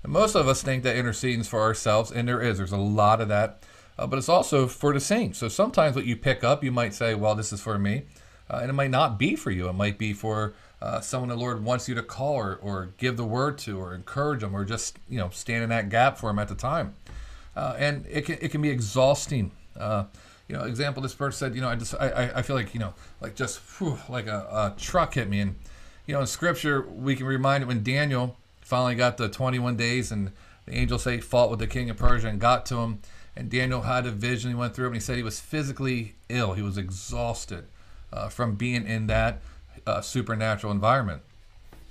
And 0.04 0.12
most 0.12 0.36
of 0.36 0.48
us 0.48 0.62
think 0.62 0.84
that 0.84 0.96
interceding 0.96 1.42
is 1.42 1.48
for 1.48 1.62
ourselves, 1.62 2.12
and 2.12 2.28
there 2.28 2.42
is. 2.42 2.58
There's 2.58 2.72
a 2.72 2.78
lot 2.78 3.20
of 3.20 3.28
that. 3.30 3.64
Uh, 3.98 4.06
but 4.06 4.18
it's 4.18 4.30
also 4.30 4.68
for 4.68 4.94
the 4.94 5.00
saints. 5.00 5.40
So 5.40 5.48
sometimes 5.48 5.96
what 5.96 6.06
you 6.06 6.16
pick 6.16 6.44
up, 6.44 6.64
you 6.64 6.72
might 6.72 6.94
say, 6.94 7.16
well, 7.16 7.34
this 7.34 7.52
is 7.52 7.62
for 7.62 7.80
me. 7.80 8.04
Uh, 8.50 8.60
and 8.62 8.70
it 8.70 8.74
might 8.74 8.92
not 8.92 9.18
be 9.18 9.36
for 9.36 9.50
you. 9.50 9.68
It 9.68 9.74
might 9.74 9.98
be 9.98 10.14
for 10.14 10.54
uh, 10.82 11.02
someone 11.02 11.30
the 11.30 11.36
Lord 11.36 11.64
wants 11.64 11.90
you 11.90 11.96
to 11.96 12.04
call 12.04 12.36
or, 12.36 12.56
or 12.62 12.90
give 12.98 13.18
the 13.18 13.26
word 13.26 13.58
to 13.60 13.80
or 13.80 13.96
encourage 13.96 14.42
them 14.42 14.56
or 14.56 14.64
just, 14.64 15.00
you 15.10 15.18
know, 15.18 15.30
stand 15.30 15.64
in 15.64 15.70
that 15.70 15.90
gap 15.90 16.18
for 16.18 16.30
them 16.30 16.38
at 16.38 16.48
the 16.48 16.56
time. 16.56 16.94
Uh, 17.56 17.76
and 17.80 18.06
it 18.08 18.26
can, 18.26 18.38
it 18.40 18.52
can 18.52 18.62
be 18.62 18.70
exhausting. 18.70 19.52
Uh, 19.76 20.06
you 20.48 20.56
know, 20.56 20.64
example, 20.64 21.02
this 21.02 21.16
person 21.16 21.40
said, 21.40 21.56
you 21.56 21.62
know, 21.62 21.68
I 21.68 21.76
just, 21.76 21.96
I, 21.96 22.32
I 22.36 22.42
feel 22.44 22.56
like, 22.56 22.76
you 22.76 22.80
know, 22.80 22.94
like 23.20 23.36
just 23.36 23.60
whew, 23.80 23.98
like 24.08 24.28
a, 24.28 24.74
a 24.78 24.80
truck 24.80 25.16
hit 25.16 25.28
me. 25.28 25.40
And, 25.40 25.56
you 26.08 26.14
know, 26.14 26.22
in 26.22 26.28
scripture, 26.28 26.82
we 26.82 27.16
can 27.16 27.28
remind 27.28 27.64
it 27.64 27.68
when 27.68 27.84
Daniel 27.84 28.38
finally 28.62 28.96
got 28.96 29.18
the 29.18 29.30
21 29.30 29.76
days 29.76 30.12
and 30.12 30.32
the 30.66 30.74
angel 30.74 30.98
say 30.98 31.20
fought 31.20 31.50
with 31.50 31.60
the 31.60 31.68
king 31.68 31.90
of 31.90 31.98
Persia 31.98 32.28
and 32.28 32.40
got 32.40 32.66
to 32.68 32.78
him. 32.78 33.02
And 33.36 33.52
Daniel 33.52 33.82
had 33.82 34.08
a 34.08 34.12
vision. 34.12 34.50
He 34.50 34.56
went 34.56 34.74
through 34.74 34.86
it 34.86 34.90
and 34.90 34.96
he 34.96 35.02
said 35.02 35.18
he 35.18 35.24
was 35.24 35.40
physically 35.40 36.16
ill. 36.30 36.54
He 36.54 36.62
was 36.64 36.78
exhausted 36.78 37.66
uh, 38.12 38.30
from 38.30 38.56
being 38.56 38.88
in 38.88 39.08
that 39.08 39.42
uh, 39.86 40.02
supernatural 40.02 40.74
environment. 40.74 41.22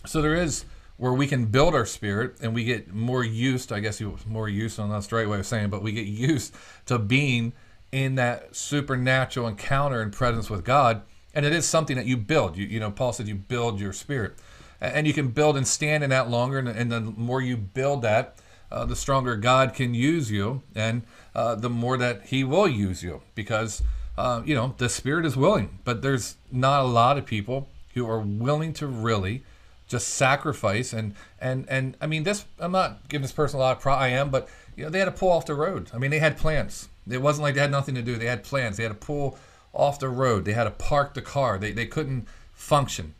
So 0.07 0.21
there 0.21 0.35
is 0.35 0.65
where 0.97 1.13
we 1.13 1.27
can 1.27 1.47
build 1.47 1.75
our 1.75 1.87
spirit 1.87 2.37
and 2.41 2.55
we 2.55 2.65
get 2.65 2.93
more 2.93 3.23
used, 3.23 3.73
I 3.73 3.81
guess 3.81 4.01
more 4.27 4.49
used 4.49 4.81
on 4.81 4.91
that's 4.91 5.07
the 5.09 5.17
right 5.17 5.29
way 5.29 5.39
of 5.39 5.47
saying, 5.47 5.69
but 5.69 5.83
we 5.83 5.93
get 5.93 6.07
used 6.07 6.55
to 6.87 6.99
being 6.99 7.53
in 7.93 8.15
that 8.17 8.57
supernatural 8.57 9.47
encounter 9.47 10.01
and 10.01 10.13
presence 10.13 10.49
with 10.49 10.65
God. 10.65 11.03
And 11.37 11.45
it 11.45 11.53
is 11.53 11.67
something 11.67 11.97
that 11.97 12.07
you 12.07 12.17
build. 12.17 12.57
You, 12.57 12.67
you 12.67 12.81
know, 12.81 12.91
Paul 12.91 13.13
said 13.13 13.29
you 13.29 13.35
build 13.35 13.79
your 13.79 13.93
spirit. 13.93 14.37
And 14.81 15.07
you 15.07 15.13
can 15.13 15.29
build 15.29 15.59
and 15.59 15.69
stand 15.69 16.03
in 16.03 16.09
that 16.09 16.31
longer. 16.31 16.59
And, 16.59 16.67
and 16.67 16.91
the 16.91 17.01
more 17.03 17.43
you 17.43 17.59
build 17.59 18.01
that, 18.03 18.39
uh, 18.73 18.87
the 18.87 18.97
stronger 18.97 19.37
God 19.37 19.75
can 19.75 19.93
use 19.93 20.31
you. 20.31 20.63
And 20.75 21.03
uh, 21.35 21.55
the 21.55 21.69
more 21.69 21.99
that 21.99 22.23
He 22.25 22.43
will 22.43 22.67
use 22.67 23.03
you. 23.03 23.21
Because, 23.35 23.83
uh, 24.17 24.41
you 24.47 24.55
know, 24.55 24.75
the 24.79 24.89
spirit 24.89 25.27
is 25.27 25.37
willing. 25.37 25.79
But 25.85 26.01
there's 26.01 26.37
not 26.51 26.81
a 26.81 26.89
lot 26.89 27.19
of 27.19 27.27
people 27.27 27.69
who 27.93 28.09
are 28.09 28.21
willing 28.21 28.73
to 28.75 28.87
really 28.87 29.45
just 29.89 30.09
sacrifice 30.09 30.93
and 30.93 31.15
and 31.41 31.65
and 31.69 31.97
I 32.01 32.09
mean 32.09 32.25
this 32.25 32.45
I'm 32.59 32.73
not 32.73 33.09
giving 33.09 33.23
this 33.23 33.31
person 33.31 33.61
a 33.61 33.63
lot 33.63 33.77
of 33.77 33.83
pride 33.83 34.03
I 34.03 34.09
am 34.09 34.31
but 34.31 34.49
you 34.75 34.83
know 34.83 34.91
they 34.91 34.99
had 34.99 35.05
to 35.05 35.13
pull 35.13 35.31
off 35.31 35.47
the 35.47 35.55
road 35.55 35.93
I 35.95 35.99
mean 35.99 36.11
they 36.11 36.19
had 36.19 36.37
plans 36.37 36.89
it 37.09 37.23
wasn't 37.23 37.45
like 37.45 37.55
they 37.55 37.61
had 37.61 37.71
nothing 37.71 37.95
to 37.95 38.03
do 38.03 38.17
they 38.17 38.27
had 38.27 38.43
plans 38.43 38.77
they 38.77 38.83
had 38.83 38.89
to 38.89 39.07
pull 39.07 39.39
off 39.77 39.99
the 39.99 40.09
road. 40.09 40.45
They 40.45 40.53
had 40.53 40.65
to 40.65 40.71
park 40.71 41.15
the 41.15 41.23
car. 41.23 41.59
They, 41.59 41.73
they 41.73 41.87
couldn't 41.87 42.27
function. 42.53 43.15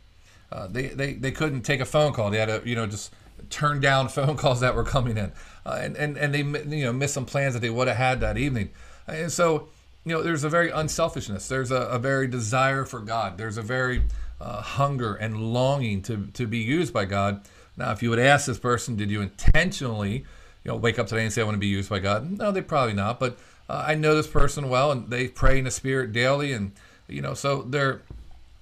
Uh, 0.51 0.67
they, 0.67 0.87
they 0.87 1.13
they 1.13 1.31
couldn't 1.31 1.61
take 1.61 1.81
a 1.81 1.85
phone 1.85 2.13
call. 2.13 2.29
They 2.31 2.37
had 2.37 2.45
to 2.45 2.61
you 2.67 2.75
know 2.75 2.87
just 2.87 3.13
turn 3.49 3.79
down 3.79 4.07
phone 4.09 4.37
calls 4.37 4.61
that 4.61 4.75
were 4.75 4.83
coming 4.83 5.17
in. 5.17 5.31
Uh, 5.65 5.79
and, 5.81 5.95
and 5.97 6.17
and 6.17 6.33
they 6.33 6.75
you 6.75 6.85
know 6.85 6.93
missed 6.93 7.13
some 7.13 7.25
plans 7.25 7.53
that 7.53 7.59
they 7.59 7.69
would 7.69 7.87
have 7.87 7.97
had 7.97 8.19
that 8.21 8.37
evening. 8.37 8.69
And 9.07 9.31
so 9.31 9.67
you 10.05 10.13
know 10.13 10.23
there's 10.23 10.43
a 10.43 10.49
very 10.49 10.69
unselfishness. 10.69 11.47
There's 11.47 11.71
a, 11.71 11.81
a 11.81 11.99
very 11.99 12.27
desire 12.27 12.85
for 12.85 12.99
God. 12.99 13.37
There's 13.37 13.57
a 13.57 13.61
very 13.61 14.03
uh, 14.39 14.61
hunger 14.61 15.15
and 15.15 15.53
longing 15.53 16.01
to, 16.03 16.27
to 16.33 16.47
be 16.47 16.59
used 16.59 16.93
by 16.93 17.05
God. 17.05 17.41
Now, 17.75 17.91
if 17.91 18.01
you 18.01 18.09
would 18.09 18.19
ask 18.19 18.45
this 18.47 18.59
person, 18.59 18.95
did 18.95 19.11
you 19.11 19.21
intentionally, 19.21 20.25
you 20.63 20.71
know, 20.71 20.77
wake 20.77 20.99
up 20.99 21.07
today 21.07 21.23
and 21.23 21.33
say, 21.33 21.41
I 21.41 21.45
want 21.45 21.55
to 21.55 21.59
be 21.59 21.67
used 21.67 21.89
by 21.89 21.99
God? 21.99 22.37
No, 22.37 22.51
they 22.51 22.61
probably 22.61 22.93
not. 22.93 23.19
But 23.19 23.37
uh, 23.69 23.83
I 23.87 23.95
know 23.95 24.15
this 24.15 24.27
person 24.27 24.69
well, 24.69 24.91
and 24.91 25.09
they 25.09 25.27
pray 25.27 25.59
in 25.59 25.65
the 25.65 25.71
Spirit 25.71 26.13
daily, 26.13 26.51
and 26.53 26.71
you 27.07 27.21
know, 27.21 27.33
so 27.33 27.61
their 27.61 28.01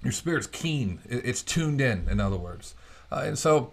your 0.02 0.12
spirit's 0.12 0.46
keen. 0.46 1.00
It's 1.04 1.42
tuned 1.42 1.80
in. 1.80 2.08
In 2.08 2.20
other 2.20 2.36
words, 2.36 2.74
uh, 3.10 3.22
and 3.24 3.38
so 3.38 3.72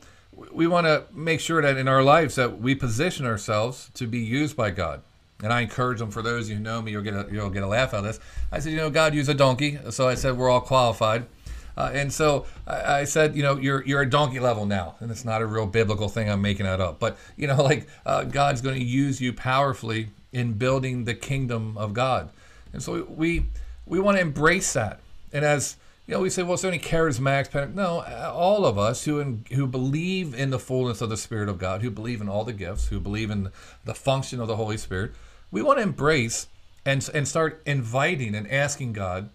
we 0.52 0.68
want 0.68 0.88
to 0.88 1.06
make 1.14 1.40
sure 1.40 1.62
that 1.62 1.78
in 1.78 1.88
our 1.88 2.04
lives 2.04 2.36
that 2.36 2.60
we 2.60 2.76
position 2.76 3.26
ourselves 3.26 3.92
to 3.94 4.08
be 4.08 4.20
used 4.20 4.56
by 4.58 4.72
God. 4.72 5.02
And 5.44 5.52
I 5.52 5.62
encourage 5.62 6.00
them. 6.00 6.10
For 6.10 6.22
those 6.22 6.46
of 6.46 6.52
you 6.52 6.56
who 6.56 6.64
know 6.64 6.82
me, 6.82 6.92
you'll 6.92 7.04
get 7.04 7.14
a 7.14 7.28
you'll 7.32 7.50
get 7.50 7.64
a 7.64 7.68
laugh 7.68 7.94
out 7.94 8.00
of 8.00 8.04
this. 8.06 8.20
I 8.52 8.60
said, 8.60 8.72
you 8.72 8.78
know, 8.78 8.90
God 8.90 9.14
used 9.14 9.30
a 9.30 9.34
donkey, 9.34 9.78
so 9.90 10.08
I 10.08 10.16
said 10.16 10.38
we're 10.38 10.50
all 10.50 10.62
qualified. 10.62 11.26
Uh, 11.76 11.92
and 11.94 12.14
so 12.14 12.46
I, 12.68 13.00
I, 13.00 13.04
said, 13.06 13.36
you 13.36 13.44
know, 13.44 13.58
you're 13.58 13.84
you're 13.86 14.02
a 14.02 14.10
donkey 14.10 14.40
level 14.40 14.66
now, 14.66 14.96
and 15.00 15.10
it's 15.10 15.26
not 15.26 15.42
a 15.42 15.46
real 15.46 15.66
biblical 15.66 16.08
thing. 16.08 16.30
I'm 16.30 16.42
making 16.42 16.66
that 16.66 16.80
up, 16.80 17.00
but 17.00 17.18
you 17.36 17.48
know, 17.48 17.56
like 17.64 17.88
uh, 18.06 18.24
God's 18.24 18.62
going 18.62 18.80
to 18.80 18.86
use 18.86 19.20
you 19.20 19.34
powerfully 19.34 20.10
in 20.32 20.54
building 20.54 21.06
the 21.06 21.14
kingdom 21.14 21.78
of 21.78 21.94
God, 21.94 22.30
and 22.72 22.82
so 22.82 23.06
we 23.10 23.48
we 23.86 24.00
want 24.00 24.18
to 24.18 24.22
embrace 24.22 24.74
that. 24.74 25.00
And 25.32 25.44
as 25.44 25.78
you 26.06 26.14
know, 26.14 26.20
we 26.20 26.30
say, 26.30 26.44
well, 26.44 26.54
it's 26.54 26.66
only 26.66 26.80
charismatics. 26.80 27.74
No, 27.74 28.02
all 28.02 28.66
of 28.66 28.78
us 28.78 29.06
who 29.06 29.20
in, 29.20 29.46
who 29.54 29.66
believe 29.66 30.36
in 30.36 30.50
the 30.50 30.60
fullness 30.60 31.02
of 31.02 31.10
the 31.10 31.18
Spirit 31.18 31.50
of 31.50 31.58
God, 31.58 31.82
who 31.82 31.90
believe 31.90 32.22
in 32.22 32.28
all 32.28 32.44
the 32.44 32.54
gifts, 32.54 32.88
who 32.88 33.00
believe 33.00 33.32
in 33.32 33.50
the 33.86 33.96
function 33.96 34.42
of 34.42 34.48
the 34.48 34.58
Holy 34.58 34.78
Spirit, 34.78 35.14
we 35.50 35.62
want 35.62 35.80
to 35.80 35.84
embrace 35.84 36.48
and 36.86 37.10
and 37.14 37.28
start 37.28 37.62
inviting 37.66 38.36
and 38.36 38.52
asking 38.52 38.94
God 38.94 39.30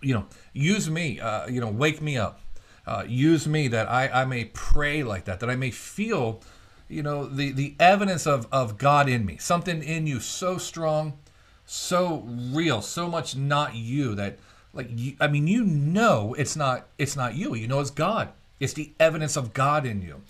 you 0.00 0.14
know, 0.14 0.26
use 0.52 0.90
me, 0.90 1.20
uh, 1.20 1.46
you 1.46 1.60
know, 1.60 1.68
wake 1.68 2.00
me 2.00 2.16
up. 2.16 2.40
Uh, 2.86 3.04
use 3.06 3.46
me 3.46 3.68
that 3.68 3.88
I, 3.88 4.08
I 4.08 4.24
may 4.24 4.46
pray 4.46 5.02
like 5.02 5.26
that, 5.26 5.40
that 5.40 5.50
I 5.50 5.54
may 5.54 5.70
feel, 5.70 6.40
you 6.88 7.02
know, 7.02 7.26
the, 7.26 7.52
the 7.52 7.76
evidence 7.78 8.26
of, 8.26 8.48
of 8.50 8.78
God 8.78 9.08
in 9.08 9.24
me, 9.24 9.36
something 9.36 9.82
in 9.82 10.06
you 10.06 10.18
so 10.18 10.58
strong, 10.58 11.18
so 11.66 12.24
real, 12.26 12.82
so 12.82 13.08
much 13.08 13.36
not 13.36 13.76
you 13.76 14.14
that, 14.16 14.38
like, 14.72 14.88
you, 14.90 15.14
I 15.20 15.28
mean, 15.28 15.46
you 15.46 15.62
know, 15.62 16.34
it's 16.36 16.56
not, 16.56 16.88
it's 16.98 17.14
not 17.14 17.34
you. 17.34 17.54
You 17.54 17.68
know, 17.68 17.80
it's 17.80 17.90
God. 17.90 18.30
It's 18.58 18.72
the 18.72 18.92
evidence 18.98 19.36
of 19.36 19.52
God 19.52 19.86
in 19.86 20.02
you. 20.02 20.22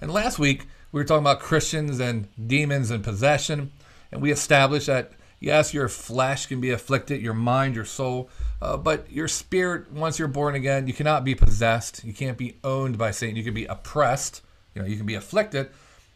And 0.00 0.10
last 0.10 0.38
week 0.38 0.66
we 0.92 1.00
were 1.00 1.04
talking 1.04 1.22
about 1.22 1.40
Christians 1.40 2.00
and 2.00 2.28
demons 2.46 2.90
and 2.90 3.02
possession, 3.04 3.72
and 4.10 4.22
we 4.22 4.30
established 4.30 4.86
that 4.86 5.12
yes, 5.46 5.72
your 5.72 5.88
flesh 5.88 6.46
can 6.46 6.60
be 6.60 6.70
afflicted, 6.70 7.22
your 7.22 7.34
mind, 7.34 7.74
your 7.74 7.84
soul 7.84 8.28
uh, 8.60 8.76
but 8.76 9.10
your 9.10 9.28
spirit, 9.28 9.92
once 9.92 10.18
you're 10.18 10.28
born 10.28 10.54
again, 10.54 10.86
you 10.86 10.94
cannot 10.94 11.24
be 11.24 11.34
possessed. 11.34 12.04
You 12.04 12.12
can't 12.12 12.38
be 12.38 12.56
owned 12.64 12.96
by 12.96 13.10
Satan. 13.10 13.36
You 13.36 13.44
can 13.44 13.54
be 13.54 13.66
oppressed. 13.66 14.42
You 14.74 14.82
know, 14.82 14.88
you 14.88 14.96
can 14.96 15.06
be 15.06 15.14
afflicted, 15.14 15.68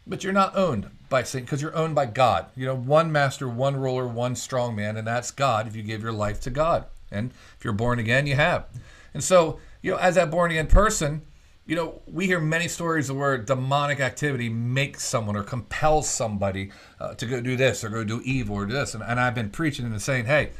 but 0.06 0.25
you're 0.25 0.32
not 0.32 0.56
owned 0.56 0.90
by 1.08 1.22
Satan 1.22 1.44
because 1.44 1.60
you're 1.60 1.76
owned 1.76 1.94
by 1.94 2.06
God. 2.06 2.46
You 2.56 2.66
know, 2.66 2.76
one 2.76 3.12
master, 3.12 3.49
one 3.49 3.76
ruler, 3.76 4.06
one 4.06 4.37
strong 4.37 4.75
man, 4.75 4.96
and 4.96 5.06
that's 5.06 5.30
God. 5.30 5.66
If 5.66 5.76
you 5.76 5.82
give 5.82 6.02
your 6.02 6.12
life 6.12 6.40
to 6.42 6.50
God, 6.50 6.87
and 7.10 7.30
if 7.58 7.64
you're 7.64 7.72
born 7.72 7.99
again, 7.99 8.26
you 8.26 8.37
have. 8.37 8.66
And 9.12 9.22
so, 9.22 9.58
you 9.82 9.92
know, 9.92 9.99
as 9.99 10.14
that 10.14 10.30
born 10.30 10.50
again 10.50 10.66
person, 10.66 11.22
you 11.67 11.76
know, 11.76 12.02
we 12.07 12.26
hear 12.26 12.40
many 12.40 12.69
stories 12.69 13.11
of 13.11 13.17
where 13.17 13.38
demonic 13.38 14.00
activity 14.00 14.49
makes 14.49 15.05
someone 15.05 15.37
or 15.37 15.43
compels 15.43 16.09
somebody 16.09 16.73
uh, 16.99 17.14
to 17.14 17.26
go 17.26 17.40
do 17.40 17.57
this 17.57 17.85
or 17.85 17.90
go 17.90 18.02
do 18.02 18.21
evil 18.25 18.57
or 18.57 18.67
do 18.67 18.73
this. 18.73 18.95
And, 18.95 19.02
and 19.02 19.21
I've 19.21 19.35
been 19.35 19.50
preaching 19.50 19.87
and 19.87 20.02
saying, 20.02 20.25
hey, 20.25 20.50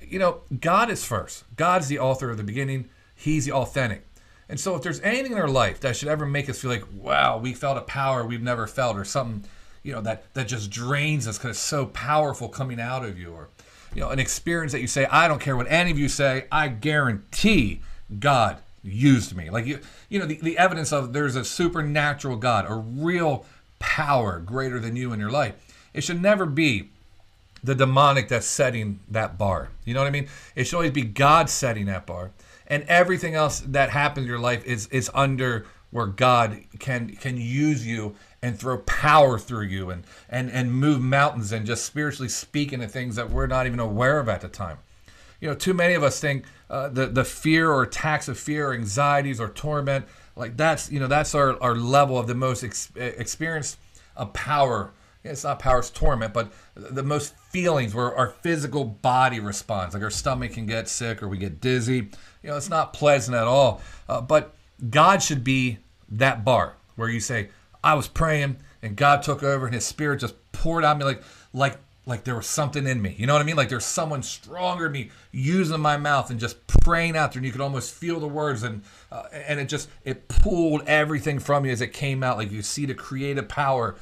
you 0.00 0.18
know, 0.18 0.42
God 0.60 0.90
is 0.90 1.04
first. 1.04 1.44
God's 1.56 1.88
the 1.88 1.98
author 1.98 2.30
of 2.30 2.36
the 2.36 2.44
beginning. 2.44 2.90
He's 3.14 3.46
the 3.46 3.52
authentic. 3.52 4.06
And 4.48 4.58
so 4.58 4.74
if 4.74 4.82
there's 4.82 5.00
anything 5.00 5.32
in 5.32 5.38
our 5.38 5.48
life 5.48 5.80
that 5.80 5.96
should 5.96 6.08
ever 6.08 6.26
make 6.26 6.48
us 6.48 6.60
feel 6.60 6.70
like, 6.70 6.84
wow, 6.92 7.38
we 7.38 7.52
felt 7.52 7.76
a 7.76 7.82
power 7.82 8.24
we've 8.24 8.42
never 8.42 8.66
felt 8.66 8.96
or 8.96 9.04
something, 9.04 9.48
you 9.82 9.92
know, 9.92 10.00
that, 10.02 10.32
that 10.34 10.48
just 10.48 10.70
drains 10.70 11.26
us 11.26 11.38
because 11.38 11.52
it's 11.52 11.60
so 11.60 11.86
powerful 11.86 12.48
coming 12.48 12.80
out 12.80 13.04
of 13.04 13.18
you. 13.18 13.32
Or, 13.32 13.48
you 13.94 14.00
know, 14.00 14.10
an 14.10 14.18
experience 14.18 14.72
that 14.72 14.80
you 14.80 14.86
say, 14.86 15.06
I 15.06 15.28
don't 15.28 15.40
care 15.40 15.56
what 15.56 15.70
any 15.70 15.90
of 15.90 15.98
you 15.98 16.08
say, 16.08 16.46
I 16.50 16.68
guarantee 16.68 17.82
God 18.18 18.58
used 18.82 19.36
me. 19.36 19.50
Like 19.50 19.66
you, 19.66 19.80
you 20.08 20.18
know, 20.18 20.26
the, 20.26 20.38
the 20.40 20.58
evidence 20.58 20.92
of 20.92 21.12
there's 21.12 21.36
a 21.36 21.44
supernatural 21.44 22.36
God, 22.36 22.66
a 22.68 22.74
real 22.74 23.44
power 23.78 24.38
greater 24.38 24.78
than 24.78 24.96
you 24.96 25.12
in 25.12 25.20
your 25.20 25.30
life. 25.30 25.54
It 25.94 26.02
should 26.02 26.20
never 26.22 26.46
be 26.46 26.90
the 27.62 27.74
demonic 27.74 28.28
that's 28.28 28.46
setting 28.46 29.00
that 29.10 29.38
bar. 29.38 29.70
You 29.84 29.94
know 29.94 30.00
what 30.00 30.06
I 30.06 30.10
mean? 30.10 30.28
It 30.54 30.64
should 30.64 30.76
always 30.76 30.92
be 30.92 31.02
God 31.02 31.50
setting 31.50 31.86
that 31.86 32.06
bar. 32.06 32.30
And 32.66 32.84
everything 32.84 33.34
else 33.34 33.60
that 33.60 33.90
happens 33.90 34.24
in 34.24 34.28
your 34.28 34.38
life 34.38 34.64
is 34.66 34.86
is 34.88 35.10
under 35.14 35.66
where 35.90 36.06
God 36.06 36.60
can 36.78 37.16
can 37.16 37.36
use 37.36 37.86
you 37.86 38.14
and 38.42 38.58
throw 38.58 38.78
power 38.78 39.38
through 39.38 39.66
you 39.66 39.90
and 39.90 40.04
and 40.28 40.50
and 40.50 40.72
move 40.72 41.00
mountains 41.00 41.50
and 41.50 41.66
just 41.66 41.84
spiritually 41.84 42.28
speak 42.28 42.72
into 42.72 42.86
things 42.86 43.16
that 43.16 43.30
we're 43.30 43.46
not 43.46 43.66
even 43.66 43.80
aware 43.80 44.20
of 44.20 44.28
at 44.28 44.42
the 44.42 44.48
time. 44.48 44.78
You 45.40 45.48
know, 45.48 45.54
too 45.54 45.74
many 45.74 45.94
of 45.94 46.02
us 46.02 46.20
think 46.20 46.44
uh, 46.70 46.88
the 46.88 47.06
the 47.06 47.24
fear 47.24 47.70
or 47.70 47.82
attacks 47.82 48.28
of 48.28 48.38
fear, 48.38 48.70
or 48.70 48.74
anxieties 48.74 49.40
or 49.40 49.48
torment, 49.48 50.06
like 50.36 50.56
that's 50.56 50.90
you 50.90 51.00
know 51.00 51.06
that's 51.06 51.34
our, 51.34 51.60
our 51.62 51.74
level 51.74 52.18
of 52.18 52.26
the 52.26 52.34
most 52.34 52.64
ex- 52.64 52.90
experience 52.96 53.76
of 54.16 54.32
power. 54.32 54.92
It's 55.24 55.44
not 55.44 55.58
power, 55.58 55.80
it's 55.80 55.90
torment, 55.90 56.32
but 56.32 56.52
the 56.74 57.02
most 57.02 57.34
feelings 57.50 57.94
where 57.94 58.14
our 58.14 58.28
physical 58.28 58.84
body 58.84 59.40
responds, 59.40 59.94
like 59.94 60.02
our 60.02 60.10
stomach 60.10 60.52
can 60.52 60.66
get 60.66 60.88
sick 60.88 61.22
or 61.22 61.28
we 61.28 61.38
get 61.38 61.60
dizzy. 61.60 62.08
You 62.42 62.50
know, 62.50 62.56
it's 62.56 62.70
not 62.70 62.92
pleasant 62.92 63.36
at 63.36 63.46
all. 63.46 63.82
Uh, 64.08 64.20
but 64.20 64.54
God 64.88 65.22
should 65.22 65.42
be 65.42 65.78
that 66.08 66.44
bar 66.44 66.76
where 66.96 67.08
you 67.08 67.20
say, 67.20 67.48
I 67.82 67.94
was 67.94 68.08
praying 68.08 68.58
and 68.80 68.96
God 68.96 69.22
took 69.22 69.42
over 69.42 69.66
and 69.66 69.74
his 69.74 69.84
spirit 69.84 70.20
just 70.20 70.34
poured 70.52 70.84
on 70.84 70.98
me 70.98 71.04
like 71.04 71.22
like 71.52 71.78
like 72.08 72.24
there 72.24 72.34
was 72.34 72.46
something 72.46 72.86
in 72.86 73.02
me. 73.02 73.14
You 73.18 73.26
know 73.26 73.34
what 73.34 73.42
I 73.42 73.44
mean? 73.44 73.56
Like 73.56 73.68
there's 73.68 73.84
someone 73.84 74.22
stronger 74.22 74.84
than 74.84 74.92
me 74.92 75.10
using 75.30 75.78
my 75.80 75.98
mouth 75.98 76.30
and 76.30 76.40
just 76.40 76.66
praying 76.66 77.16
out 77.16 77.32
there, 77.32 77.40
and 77.40 77.46
you 77.46 77.52
could 77.52 77.60
almost 77.60 77.94
feel 77.94 78.18
the 78.18 78.26
words, 78.26 78.62
and 78.62 78.82
uh, 79.12 79.24
and 79.32 79.60
it 79.60 79.68
just 79.68 79.90
it 80.04 80.26
pulled 80.26 80.82
everything 80.86 81.38
from 81.38 81.66
you 81.66 81.70
as 81.70 81.82
it 81.82 81.92
came 81.92 82.22
out. 82.22 82.38
Like 82.38 82.50
you 82.50 82.62
see 82.62 82.86
the 82.86 82.94
creative 82.94 83.48
power 83.48 83.96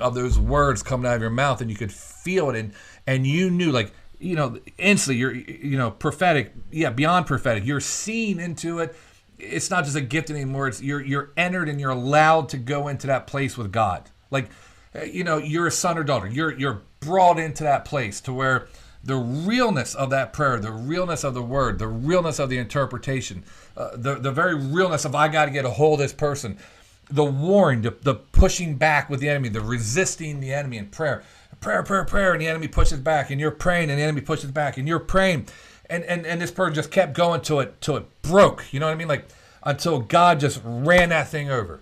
of 0.00 0.14
those 0.14 0.38
words 0.38 0.82
coming 0.82 1.10
out 1.10 1.16
of 1.16 1.20
your 1.20 1.30
mouth, 1.30 1.60
and 1.60 1.68
you 1.68 1.76
could 1.76 1.92
feel 1.92 2.50
it, 2.50 2.56
and 2.56 2.72
and 3.06 3.26
you 3.26 3.50
knew 3.50 3.72
like 3.72 3.92
you 4.20 4.36
know 4.36 4.58
instantly 4.78 5.18
you're 5.18 5.34
you 5.34 5.76
know 5.76 5.90
prophetic, 5.90 6.52
yeah, 6.70 6.90
beyond 6.90 7.26
prophetic. 7.26 7.66
You're 7.66 7.80
seeing 7.80 8.38
into 8.38 8.78
it. 8.78 8.94
It's 9.40 9.70
not 9.70 9.84
just 9.84 9.96
a 9.96 10.00
gift 10.00 10.30
anymore. 10.30 10.68
It's 10.68 10.80
you're 10.80 11.02
you're 11.02 11.32
entered 11.36 11.68
and 11.68 11.80
you're 11.80 11.90
allowed 11.90 12.50
to 12.50 12.56
go 12.56 12.86
into 12.86 13.08
that 13.08 13.26
place 13.26 13.58
with 13.58 13.72
God. 13.72 14.10
Like 14.30 14.48
uh, 14.94 15.02
you 15.02 15.24
know 15.24 15.38
you're 15.38 15.66
a 15.66 15.72
son 15.72 15.98
or 15.98 16.04
daughter. 16.04 16.28
You're 16.28 16.56
you're 16.56 16.82
brought 17.00 17.38
into 17.38 17.64
that 17.64 17.84
place 17.84 18.20
to 18.22 18.32
where 18.32 18.68
the 19.02 19.16
realness 19.16 19.94
of 19.94 20.10
that 20.10 20.32
prayer, 20.32 20.58
the 20.58 20.72
realness 20.72 21.24
of 21.24 21.34
the 21.34 21.42
word, 21.42 21.78
the 21.78 21.86
realness 21.86 22.38
of 22.38 22.50
the 22.50 22.58
interpretation, 22.58 23.44
uh, 23.76 23.90
the, 23.94 24.16
the 24.16 24.32
very 24.32 24.54
realness 24.54 25.04
of 25.04 25.14
I 25.14 25.28
got 25.28 25.46
to 25.46 25.50
get 25.50 25.64
a 25.64 25.70
hold 25.70 26.00
of 26.00 26.04
this 26.04 26.12
person, 26.12 26.58
the 27.10 27.24
warring, 27.24 27.82
the, 27.82 27.94
the 28.02 28.14
pushing 28.14 28.74
back 28.74 29.08
with 29.08 29.20
the 29.20 29.28
enemy, 29.28 29.48
the 29.48 29.60
resisting 29.60 30.40
the 30.40 30.52
enemy 30.52 30.76
in 30.76 30.86
prayer. 30.86 31.22
Prayer, 31.60 31.82
prayer, 31.82 32.04
prayer, 32.04 32.32
and 32.32 32.40
the 32.40 32.46
enemy 32.46 32.68
pushes 32.68 33.00
back, 33.00 33.30
and 33.30 33.40
you're 33.40 33.50
praying, 33.50 33.90
and 33.90 33.98
the 33.98 34.02
enemy 34.02 34.20
pushes 34.20 34.50
back, 34.50 34.76
and 34.76 34.86
you're 34.86 35.00
praying. 35.00 35.48
And, 35.90 36.04
and, 36.04 36.24
and 36.26 36.40
this 36.40 36.52
person 36.52 36.74
just 36.74 36.90
kept 36.90 37.14
going 37.14 37.40
till 37.40 37.60
it 37.60 37.80
till 37.80 37.96
it 37.96 38.22
broke. 38.22 38.72
You 38.72 38.78
know 38.78 38.86
what 38.86 38.92
I 38.92 38.96
mean? 38.96 39.08
Like 39.08 39.24
until 39.62 40.00
God 40.00 40.40
just 40.40 40.60
ran 40.64 41.10
that 41.10 41.28
thing 41.28 41.50
over. 41.50 41.80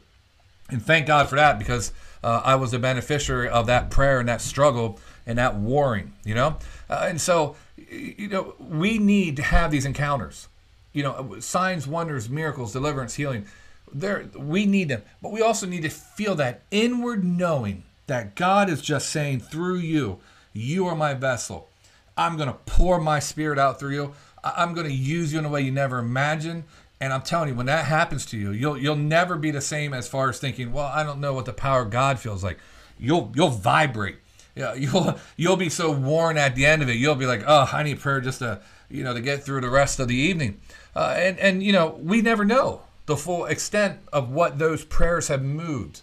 And 0.70 0.82
thank 0.82 1.06
God 1.06 1.28
for 1.28 1.36
that 1.36 1.58
because 1.58 1.92
uh, 2.24 2.42
I 2.44 2.56
was 2.56 2.72
the 2.72 2.78
beneficiary 2.78 3.48
of 3.48 3.66
that 3.66 3.90
prayer 3.90 4.18
and 4.18 4.28
that 4.28 4.40
struggle 4.40 4.98
and 5.26 5.38
that 5.38 5.56
warring, 5.56 6.14
you 6.24 6.34
know? 6.34 6.56
Uh, 6.88 7.06
and 7.08 7.20
so, 7.20 7.56
you 7.76 8.28
know, 8.28 8.54
we 8.58 8.98
need 8.98 9.36
to 9.36 9.42
have 9.42 9.70
these 9.70 9.84
encounters. 9.84 10.48
You 10.92 11.02
know, 11.02 11.40
signs, 11.40 11.86
wonders, 11.86 12.30
miracles, 12.30 12.72
deliverance, 12.72 13.14
healing. 13.14 13.46
There, 13.92 14.28
we 14.34 14.64
need 14.64 14.88
them, 14.88 15.02
but 15.20 15.32
we 15.32 15.42
also 15.42 15.66
need 15.66 15.82
to 15.82 15.90
feel 15.90 16.34
that 16.36 16.62
inward 16.70 17.24
knowing 17.24 17.82
that 18.06 18.34
God 18.34 18.70
is 18.70 18.80
just 18.80 19.10
saying 19.10 19.40
through 19.40 19.78
you, 19.78 20.20
you 20.52 20.86
are 20.86 20.96
my 20.96 21.12
vessel. 21.14 21.68
I'm 22.16 22.36
going 22.36 22.48
to 22.48 22.54
pour 22.64 22.98
my 22.98 23.18
spirit 23.18 23.58
out 23.58 23.78
through 23.78 23.94
you. 23.94 24.14
I'm 24.42 24.74
going 24.74 24.86
to 24.86 24.92
use 24.92 25.32
you 25.32 25.38
in 25.38 25.44
a 25.44 25.48
way 25.48 25.60
you 25.62 25.72
never 25.72 25.98
imagined. 25.98 26.64
And 27.00 27.12
I'm 27.12 27.22
telling 27.22 27.50
you, 27.50 27.54
when 27.54 27.66
that 27.66 27.84
happens 27.84 28.24
to 28.26 28.38
you, 28.38 28.52
you'll 28.52 28.78
you'll 28.78 28.96
never 28.96 29.36
be 29.36 29.50
the 29.50 29.60
same 29.60 29.92
as 29.92 30.08
far 30.08 30.30
as 30.30 30.38
thinking, 30.38 30.72
well, 30.72 30.86
I 30.86 31.02
don't 31.02 31.20
know 31.20 31.34
what 31.34 31.44
the 31.44 31.52
power 31.52 31.82
of 31.82 31.90
God 31.90 32.18
feels 32.18 32.42
like. 32.42 32.58
You'll 32.98 33.32
you'll 33.34 33.50
vibrate 33.50 34.16
yeah, 34.56 34.74
you'll 34.74 35.16
you'll 35.36 35.56
be 35.56 35.68
so 35.68 35.92
worn 35.92 36.36
at 36.36 36.56
the 36.56 36.66
end 36.66 36.82
of 36.82 36.88
it. 36.88 36.96
You'll 36.96 37.14
be 37.14 37.26
like, 37.26 37.44
oh, 37.46 37.70
I 37.72 37.84
need 37.84 38.00
prayer 38.00 38.20
just 38.20 38.40
to 38.40 38.60
you 38.90 39.04
know 39.04 39.14
to 39.14 39.20
get 39.20 39.44
through 39.44 39.60
the 39.60 39.70
rest 39.70 40.00
of 40.00 40.08
the 40.08 40.16
evening. 40.16 40.60
Uh, 40.96 41.14
and 41.16 41.38
and 41.38 41.62
you 41.62 41.72
know 41.72 41.98
we 42.02 42.22
never 42.22 42.44
know 42.44 42.82
the 43.04 43.16
full 43.16 43.44
extent 43.44 44.00
of 44.12 44.30
what 44.30 44.58
those 44.58 44.84
prayers 44.84 45.28
have 45.28 45.42
moved. 45.42 46.00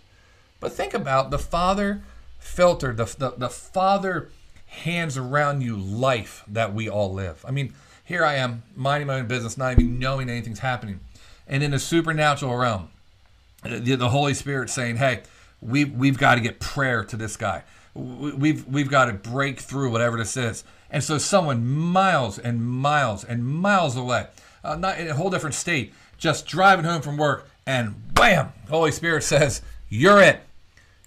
But 0.61 0.71
think 0.71 0.93
about 0.93 1.31
the 1.31 1.39
Father 1.39 2.01
filter, 2.39 2.93
the, 2.93 3.05
the, 3.05 3.33
the 3.37 3.49
Father 3.49 4.29
hands 4.67 5.17
around 5.17 5.61
you 5.61 5.75
life 5.75 6.43
that 6.47 6.73
we 6.73 6.89
all 6.89 7.13
live. 7.13 7.43
I 7.45 7.51
mean, 7.51 7.73
here 8.03 8.23
I 8.23 8.35
am 8.35 8.63
minding 8.75 9.07
my 9.07 9.19
own 9.19 9.27
business, 9.27 9.57
not 9.57 9.73
even 9.73 9.99
knowing 9.99 10.29
anything's 10.29 10.59
happening. 10.59 11.01
And 11.47 11.63
in 11.63 11.71
the 11.71 11.79
supernatural 11.79 12.55
realm, 12.55 12.89
the, 13.63 13.95
the 13.95 14.09
Holy 14.09 14.33
Spirit 14.33 14.69
saying, 14.69 14.97
hey, 14.97 15.23
we, 15.61 15.83
we've 15.83 16.17
got 16.17 16.35
to 16.35 16.41
get 16.41 16.61
prayer 16.61 17.03
to 17.03 17.17
this 17.17 17.35
guy 17.35 17.63
we've 17.93 18.67
we've 18.67 18.89
got 18.89 19.05
to 19.05 19.13
break 19.13 19.59
through 19.59 19.91
whatever 19.91 20.17
this 20.17 20.35
is. 20.37 20.63
And 20.89 21.03
so 21.03 21.17
someone 21.17 21.65
miles 21.65 22.37
and 22.37 22.65
miles 22.65 23.23
and 23.23 23.45
miles 23.45 23.95
away, 23.95 24.27
uh, 24.63 24.75
not 24.75 24.99
in 24.99 25.07
a 25.07 25.15
whole 25.15 25.29
different 25.29 25.55
state, 25.55 25.93
just 26.17 26.45
driving 26.45 26.85
home 26.85 27.01
from 27.01 27.17
work, 27.17 27.49
and 27.65 27.95
wham, 28.17 28.53
Holy 28.69 28.91
Spirit 28.91 29.23
says, 29.23 29.61
"You're 29.89 30.21
it. 30.21 30.41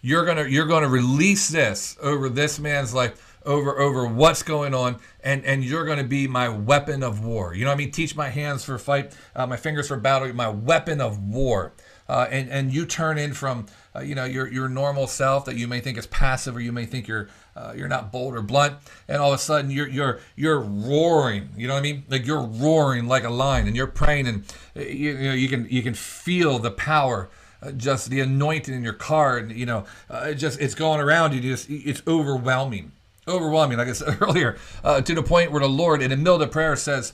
You're 0.02 0.24
gonna 0.24 0.44
you're 0.44 0.66
gonna 0.66 0.88
release 0.88 1.48
this 1.48 1.96
over 2.00 2.28
this 2.28 2.58
man's 2.58 2.94
life." 2.94 3.22
over 3.46 3.78
over 3.78 4.06
what's 4.06 4.42
going 4.42 4.74
on 4.74 4.96
and 5.22 5.44
and 5.44 5.64
you're 5.64 5.84
going 5.84 5.98
to 5.98 6.04
be 6.04 6.26
my 6.26 6.48
weapon 6.48 7.02
of 7.02 7.24
war 7.24 7.54
you 7.54 7.64
know 7.64 7.70
what 7.70 7.76
i 7.76 7.78
mean 7.78 7.90
teach 7.92 8.16
my 8.16 8.28
hands 8.28 8.64
for 8.64 8.76
fight 8.76 9.16
uh, 9.36 9.46
my 9.46 9.56
fingers 9.56 9.86
for 9.86 9.96
battle 9.96 10.30
my 10.34 10.48
weapon 10.48 11.00
of 11.00 11.22
war 11.22 11.72
uh, 12.08 12.26
and 12.30 12.50
and 12.50 12.74
you 12.74 12.84
turn 12.84 13.18
in 13.18 13.32
from 13.32 13.66
uh, 13.96 14.00
you 14.00 14.14
know 14.14 14.24
your 14.24 14.48
your 14.48 14.68
normal 14.68 15.06
self 15.06 15.44
that 15.44 15.56
you 15.56 15.66
may 15.66 15.80
think 15.80 15.96
is 15.96 16.06
passive 16.06 16.56
or 16.56 16.60
you 16.60 16.72
may 16.72 16.84
think 16.84 17.08
you're 17.08 17.28
uh, 17.54 17.72
you're 17.76 17.88
not 17.88 18.12
bold 18.12 18.34
or 18.34 18.42
blunt 18.42 18.74
and 19.08 19.18
all 19.18 19.32
of 19.32 19.38
a 19.38 19.42
sudden 19.42 19.70
you're 19.70 19.88
you're 19.88 20.20
you're 20.34 20.60
roaring 20.60 21.48
you 21.56 21.66
know 21.66 21.74
what 21.74 21.80
i 21.80 21.82
mean? 21.82 22.04
Like 22.08 22.26
you're 22.26 22.42
roaring 22.42 23.06
like 23.06 23.24
a 23.24 23.30
lion 23.30 23.66
and 23.66 23.76
you're 23.76 23.86
praying 23.86 24.26
and 24.26 24.44
uh, 24.76 24.80
you, 24.80 25.16
you 25.16 25.28
know 25.28 25.34
you 25.34 25.48
can 25.48 25.66
you 25.70 25.82
can 25.82 25.94
feel 25.94 26.58
the 26.58 26.70
power 26.70 27.30
uh, 27.62 27.72
just 27.72 28.10
the 28.10 28.20
anointing 28.20 28.74
in 28.74 28.82
your 28.82 28.92
car 28.92 29.38
and 29.38 29.52
you 29.52 29.66
know 29.66 29.84
uh, 30.10 30.26
it 30.28 30.34
just 30.34 30.60
it's 30.60 30.74
going 30.74 31.00
around 31.00 31.32
you 31.32 31.40
just 31.40 31.70
it's 31.70 32.02
overwhelming 32.06 32.92
overwhelming 33.28 33.78
like 33.78 33.88
i 33.88 33.92
said 33.92 34.18
earlier 34.20 34.56
to 35.04 35.14
the 35.14 35.22
point 35.22 35.50
where 35.50 35.60
the 35.60 35.68
lord 35.68 36.02
in 36.02 36.10
the 36.10 36.16
middle 36.16 36.34
of 36.34 36.40
the 36.40 36.46
prayer 36.46 36.76
says 36.76 37.12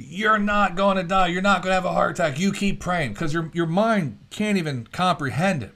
you're 0.00 0.38
not 0.38 0.76
going 0.76 0.96
to 0.96 1.02
die. 1.02 1.26
You're 1.26 1.42
not 1.42 1.60
going 1.60 1.72
to 1.72 1.74
have 1.74 1.84
a 1.84 1.92
heart 1.92 2.12
attack. 2.12 2.38
You 2.38 2.52
keep 2.52 2.78
praying 2.78 3.14
because 3.14 3.34
your, 3.34 3.50
your 3.52 3.66
mind 3.66 4.20
can't 4.30 4.56
even 4.56 4.86
comprehend 4.92 5.64
it 5.64 5.74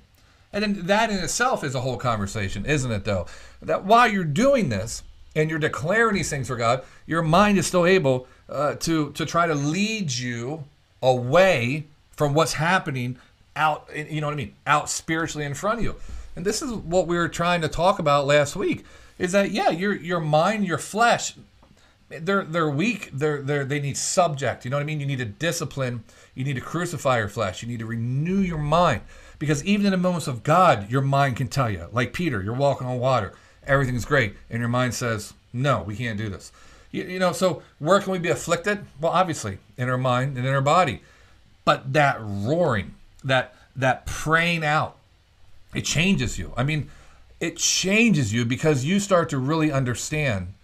and 0.53 0.63
then 0.63 0.87
that 0.87 1.11
in 1.11 1.19
itself 1.19 1.65
is 1.65 1.75
a 1.75 1.81
whole 1.81 1.97
conversation, 1.97 2.67
isn't 2.67 2.91
it, 2.91 3.05
though? 3.05 3.27
That 3.61 3.85
while 3.85 4.09
you're 4.09 4.25
doing 4.25 4.69
this 4.69 5.03
and 5.35 5.49
you're 5.49 5.59
declaring 5.59 6.15
these 6.15 6.31
things 6.31 6.49
for 6.49 6.57
God, 6.57 6.85
your 7.07 7.23
mind 7.23 7.59
is 7.59 7.67
still 7.67 7.87
able 7.87 8.27
uh, 8.49 8.75
to, 8.77 9.13
to 9.13 9.25
try 9.25 9.47
to 9.47 9.55
lead 9.55 10.13
you 10.13 10.65
away 11.01 11.87
from 12.17 12.35
what's 12.35 12.55
happening 12.55 13.17
out, 13.57 13.89
you 13.95 14.21
know 14.21 14.27
what 14.27 14.35
I 14.35 14.37
mean, 14.37 14.55
out 14.67 14.91
spiritually 14.91 15.47
in 15.47 15.55
front 15.55 15.79
of 15.79 15.85
you. 15.85 15.97
And 16.37 16.45
this 16.45 16.63
is 16.63 16.73
what 16.73 17.07
we 17.07 17.17
were 17.17 17.29
trying 17.29 17.61
to 17.63 17.69
talk 17.69 17.99
about 17.99 18.27
last 18.27 18.57
week 18.57 18.85
is 19.19 19.33
that, 19.33 19.51
yeah, 19.51 19.71
your, 19.71 19.95
your 19.95 20.21
mind, 20.21 20.67
your 20.67 20.79
flesh, 20.79 21.35
they're, 22.09 22.45
they're 22.45 22.71
weak. 22.71 23.11
They're, 23.13 23.43
they're, 23.43 23.65
they 23.65 23.81
need 23.81 23.97
subject. 23.97 24.65
You 24.65 24.71
know 24.71 24.77
what 24.77 24.83
I 24.83 24.87
mean? 24.87 25.01
You 25.01 25.07
need 25.07 25.19
to 25.19 25.25
discipline. 25.25 26.05
You 26.35 26.45
need 26.45 26.55
to 26.55 26.61
crucify 26.61 27.19
your 27.19 27.29
flesh. 27.29 27.63
You 27.63 27.69
need 27.69 27.79
to 27.79 27.87
renew 27.87 28.39
your 28.39 28.59
mind. 28.59 29.03
Because 29.43 29.65
even 29.65 29.87
in 29.87 29.91
the 29.91 29.99
moments 29.99 30.29
of 30.29 30.45
God, 30.45 30.89
your 30.89 31.01
mind 31.01 31.35
can 31.35 31.49
tell 31.49 31.69
you, 31.69 31.89
like 31.91 32.13
Peter, 32.13 32.41
you're 32.41 32.55
walking 32.55 32.87
on 32.87 33.01
water, 33.01 33.33
everything's 33.67 34.05
great, 34.05 34.37
and 34.49 34.61
your 34.61 34.69
mind 34.69 34.95
says, 34.95 35.35
no, 35.53 35.83
we 35.83 35.97
can't 35.97 36.17
do 36.17 36.29
this. 36.29 36.53
You, 36.93 37.03
you 37.03 37.19
know, 37.19 37.33
so 37.33 37.61
where 37.81 37.99
can 37.99 38.13
we 38.13 38.21
be 38.21 38.29
afflicted? 38.29 38.87
Well, 39.01 39.11
obviously, 39.11 39.59
in 39.77 39.89
our 39.89 39.99
mind 39.99 40.37
and 40.37 40.47
in 40.47 40.55
our 40.55 40.61
body. 40.61 41.03
But 41.65 41.93
that 41.93 42.19
roaring, 42.21 42.95
that 43.25 43.57
that 43.75 44.07
praying 44.07 44.65
out, 44.65 44.97
it 45.75 45.85
changes 45.87 46.39
you. 46.39 46.53
I 46.57 46.63
mean, 46.63 46.89
it 47.41 47.57
changes 47.57 48.33
you 48.33 48.45
because 48.45 48.85
you 48.85 49.01
start 49.01 49.29
to 49.31 49.39
really 49.39 49.73
understand 49.73 50.55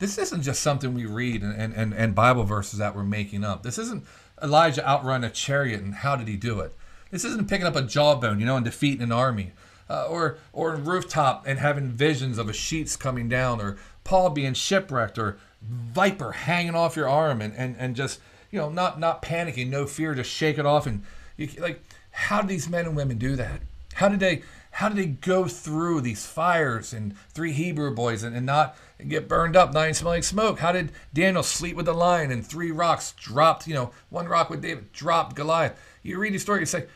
this 0.00 0.18
isn't 0.18 0.42
just 0.42 0.60
something 0.60 0.92
we 0.92 1.06
read 1.06 1.40
and, 1.42 1.72
and, 1.72 1.94
and 1.94 2.14
Bible 2.14 2.44
verses 2.44 2.78
that 2.78 2.94
we're 2.94 3.04
making 3.04 3.42
up. 3.42 3.62
This 3.62 3.78
isn't 3.78 4.04
Elijah 4.42 4.86
outrun 4.86 5.24
a 5.24 5.30
chariot 5.30 5.80
and 5.80 5.94
how 5.94 6.14
did 6.14 6.28
he 6.28 6.36
do 6.36 6.60
it? 6.60 6.74
This 7.10 7.24
isn't 7.24 7.48
picking 7.48 7.66
up 7.66 7.76
a 7.76 7.82
jawbone, 7.82 8.40
you 8.40 8.46
know, 8.46 8.56
and 8.56 8.64
defeating 8.64 9.02
an 9.02 9.12
army. 9.12 9.52
uh, 9.90 10.06
or 10.08 10.38
or 10.52 10.76
rooftop 10.76 11.46
and 11.46 11.58
having 11.58 11.88
visions 11.88 12.38
of 12.38 12.48
a 12.48 12.52
sheets 12.52 12.96
coming 12.96 13.28
down, 13.28 13.60
or 13.60 13.76
Paul 14.04 14.30
being 14.30 14.54
shipwrecked, 14.54 15.18
or 15.18 15.38
viper 15.62 16.32
hanging 16.32 16.74
off 16.74 16.96
your 16.96 17.08
arm, 17.08 17.40
and 17.40 17.54
and, 17.54 17.76
and 17.78 17.96
just 17.96 18.20
you 18.50 18.58
know 18.58 18.68
not 18.68 19.00
not 19.00 19.22
panicking, 19.22 19.68
no 19.68 19.86
fear, 19.86 20.14
just 20.14 20.30
shake 20.30 20.58
it 20.58 20.66
off, 20.66 20.86
and 20.86 21.02
you, 21.36 21.48
like 21.58 21.82
how 22.10 22.40
did 22.40 22.48
these 22.50 22.68
men 22.68 22.86
and 22.86 22.96
women 22.96 23.18
do 23.18 23.36
that? 23.36 23.60
How 23.94 24.08
did 24.08 24.20
they 24.20 24.42
how 24.72 24.88
did 24.88 24.98
they 24.98 25.06
go 25.06 25.46
through 25.46 26.02
these 26.02 26.26
fires 26.26 26.92
and 26.92 27.16
three 27.30 27.52
Hebrew 27.52 27.92
boys 27.94 28.22
and, 28.22 28.36
and 28.36 28.46
not 28.46 28.76
get 29.08 29.26
burned 29.26 29.56
up, 29.56 29.72
not 29.72 29.84
even 29.84 29.94
smell 29.94 30.12
like 30.12 30.22
smoke? 30.22 30.58
How 30.60 30.72
did 30.72 30.92
Daniel 31.12 31.42
sleep 31.42 31.74
with 31.74 31.86
the 31.86 31.94
lion 31.94 32.30
and 32.30 32.46
three 32.46 32.70
rocks 32.70 33.12
dropped, 33.12 33.66
you 33.66 33.74
know, 33.74 33.90
one 34.10 34.28
rock 34.28 34.50
with 34.50 34.60
David 34.62 34.92
dropped 34.92 35.34
Goliath? 35.34 35.80
You 36.02 36.18
read 36.18 36.32
the 36.32 36.38
story, 36.38 36.60
you 36.60 36.66
say, 36.66 36.86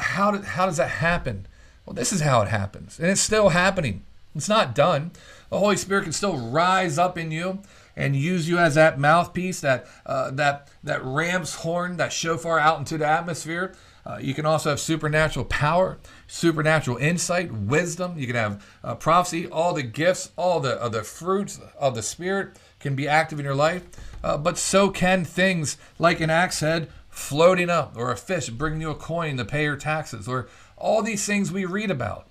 how, 0.00 0.30
did, 0.30 0.44
how 0.44 0.66
does 0.66 0.76
that 0.76 0.90
happen? 0.90 1.46
Well, 1.84 1.94
this 1.94 2.12
is 2.12 2.20
how 2.20 2.42
it 2.42 2.48
happens. 2.48 2.98
And 2.98 3.10
it's 3.10 3.20
still 3.20 3.50
happening. 3.50 4.04
It's 4.34 4.48
not 4.48 4.74
done. 4.74 5.12
The 5.50 5.58
Holy 5.58 5.76
Spirit 5.76 6.04
can 6.04 6.12
still 6.12 6.36
rise 6.36 6.98
up 6.98 7.16
in 7.16 7.30
you 7.30 7.60
and 7.96 8.16
use 8.16 8.48
you 8.48 8.58
as 8.58 8.74
that 8.74 8.98
mouthpiece, 8.98 9.60
that 9.60 9.86
uh, 10.04 10.30
that 10.32 10.68
that 10.82 11.04
ram's 11.04 11.54
horn, 11.56 11.96
that 11.98 12.12
shofar 12.12 12.58
out 12.58 12.78
into 12.78 12.98
the 12.98 13.06
atmosphere. 13.06 13.74
Uh, 14.06 14.18
you 14.20 14.34
can 14.34 14.44
also 14.44 14.70
have 14.70 14.80
supernatural 14.80 15.46
power, 15.46 15.98
supernatural 16.26 16.98
insight, 16.98 17.50
wisdom. 17.50 18.18
You 18.18 18.26
can 18.26 18.36
have 18.36 18.66
uh, 18.82 18.94
prophecy. 18.96 19.46
All 19.46 19.72
the 19.72 19.82
gifts, 19.82 20.32
all 20.36 20.60
the 20.60 20.80
uh, 20.82 20.88
the 20.88 21.04
fruits 21.04 21.60
of 21.78 21.94
the 21.94 22.02
Spirit 22.02 22.56
can 22.80 22.94
be 22.96 23.06
active 23.06 23.38
in 23.38 23.44
your 23.44 23.54
life. 23.54 23.84
Uh, 24.22 24.36
but 24.36 24.58
so 24.58 24.90
can 24.90 25.24
things 25.24 25.76
like 25.98 26.20
an 26.20 26.30
axe 26.30 26.60
head 26.60 26.90
floating 27.14 27.70
up, 27.70 27.96
or 27.96 28.10
a 28.10 28.16
fish 28.16 28.50
bringing 28.50 28.80
you 28.80 28.90
a 28.90 28.94
coin 28.94 29.36
to 29.36 29.44
pay 29.44 29.62
your 29.62 29.76
taxes, 29.76 30.26
or 30.26 30.48
all 30.76 31.00
these 31.00 31.24
things 31.24 31.52
we 31.52 31.64
read 31.64 31.90
about. 31.90 32.28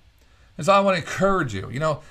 And 0.56 0.66
so 0.66 0.72
I 0.72 0.80
want 0.80 0.96
to 0.96 1.02
encourage 1.02 1.54
you. 1.54 1.70
You 1.70 1.80
know, 1.80 2.02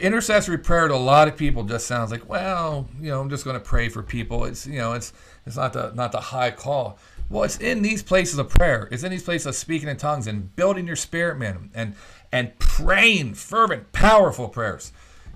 intercessory 0.00 0.58
prayer 0.58 0.88
to 0.88 0.94
a 0.94 0.96
lot 0.96 1.28
of 1.28 1.36
people 1.36 1.62
just 1.62 1.86
sounds 1.86 2.10
like, 2.10 2.28
well, 2.28 2.88
you 3.00 3.10
know, 3.10 3.20
I'm 3.20 3.30
just 3.30 3.44
going 3.44 3.54
to 3.54 3.64
pray 3.64 3.88
for 3.88 4.02
people. 4.02 4.44
It's 4.44 4.66
you 4.66 4.78
know, 4.78 4.92
it's 4.92 5.12
it's 5.46 5.56
not 5.56 5.72
the 5.72 5.92
not 5.94 6.10
the 6.10 6.20
high 6.20 6.50
call. 6.50 6.98
Well, 7.30 7.44
it's 7.44 7.58
in 7.58 7.82
these 7.82 8.02
places 8.02 8.38
of 8.38 8.48
prayer. 8.48 8.88
It's 8.90 9.04
in 9.04 9.10
these 9.10 9.22
places 9.22 9.46
of 9.46 9.54
speaking 9.54 9.88
in 9.88 9.96
tongues 9.96 10.26
and 10.26 10.54
building 10.56 10.86
your 10.86 10.96
spirit, 10.96 11.38
man, 11.38 11.70
and 11.74 11.94
and 12.32 12.58
praying 12.58 13.34
fervent, 13.34 13.92
powerful 13.92 14.48
prayers 14.48 14.92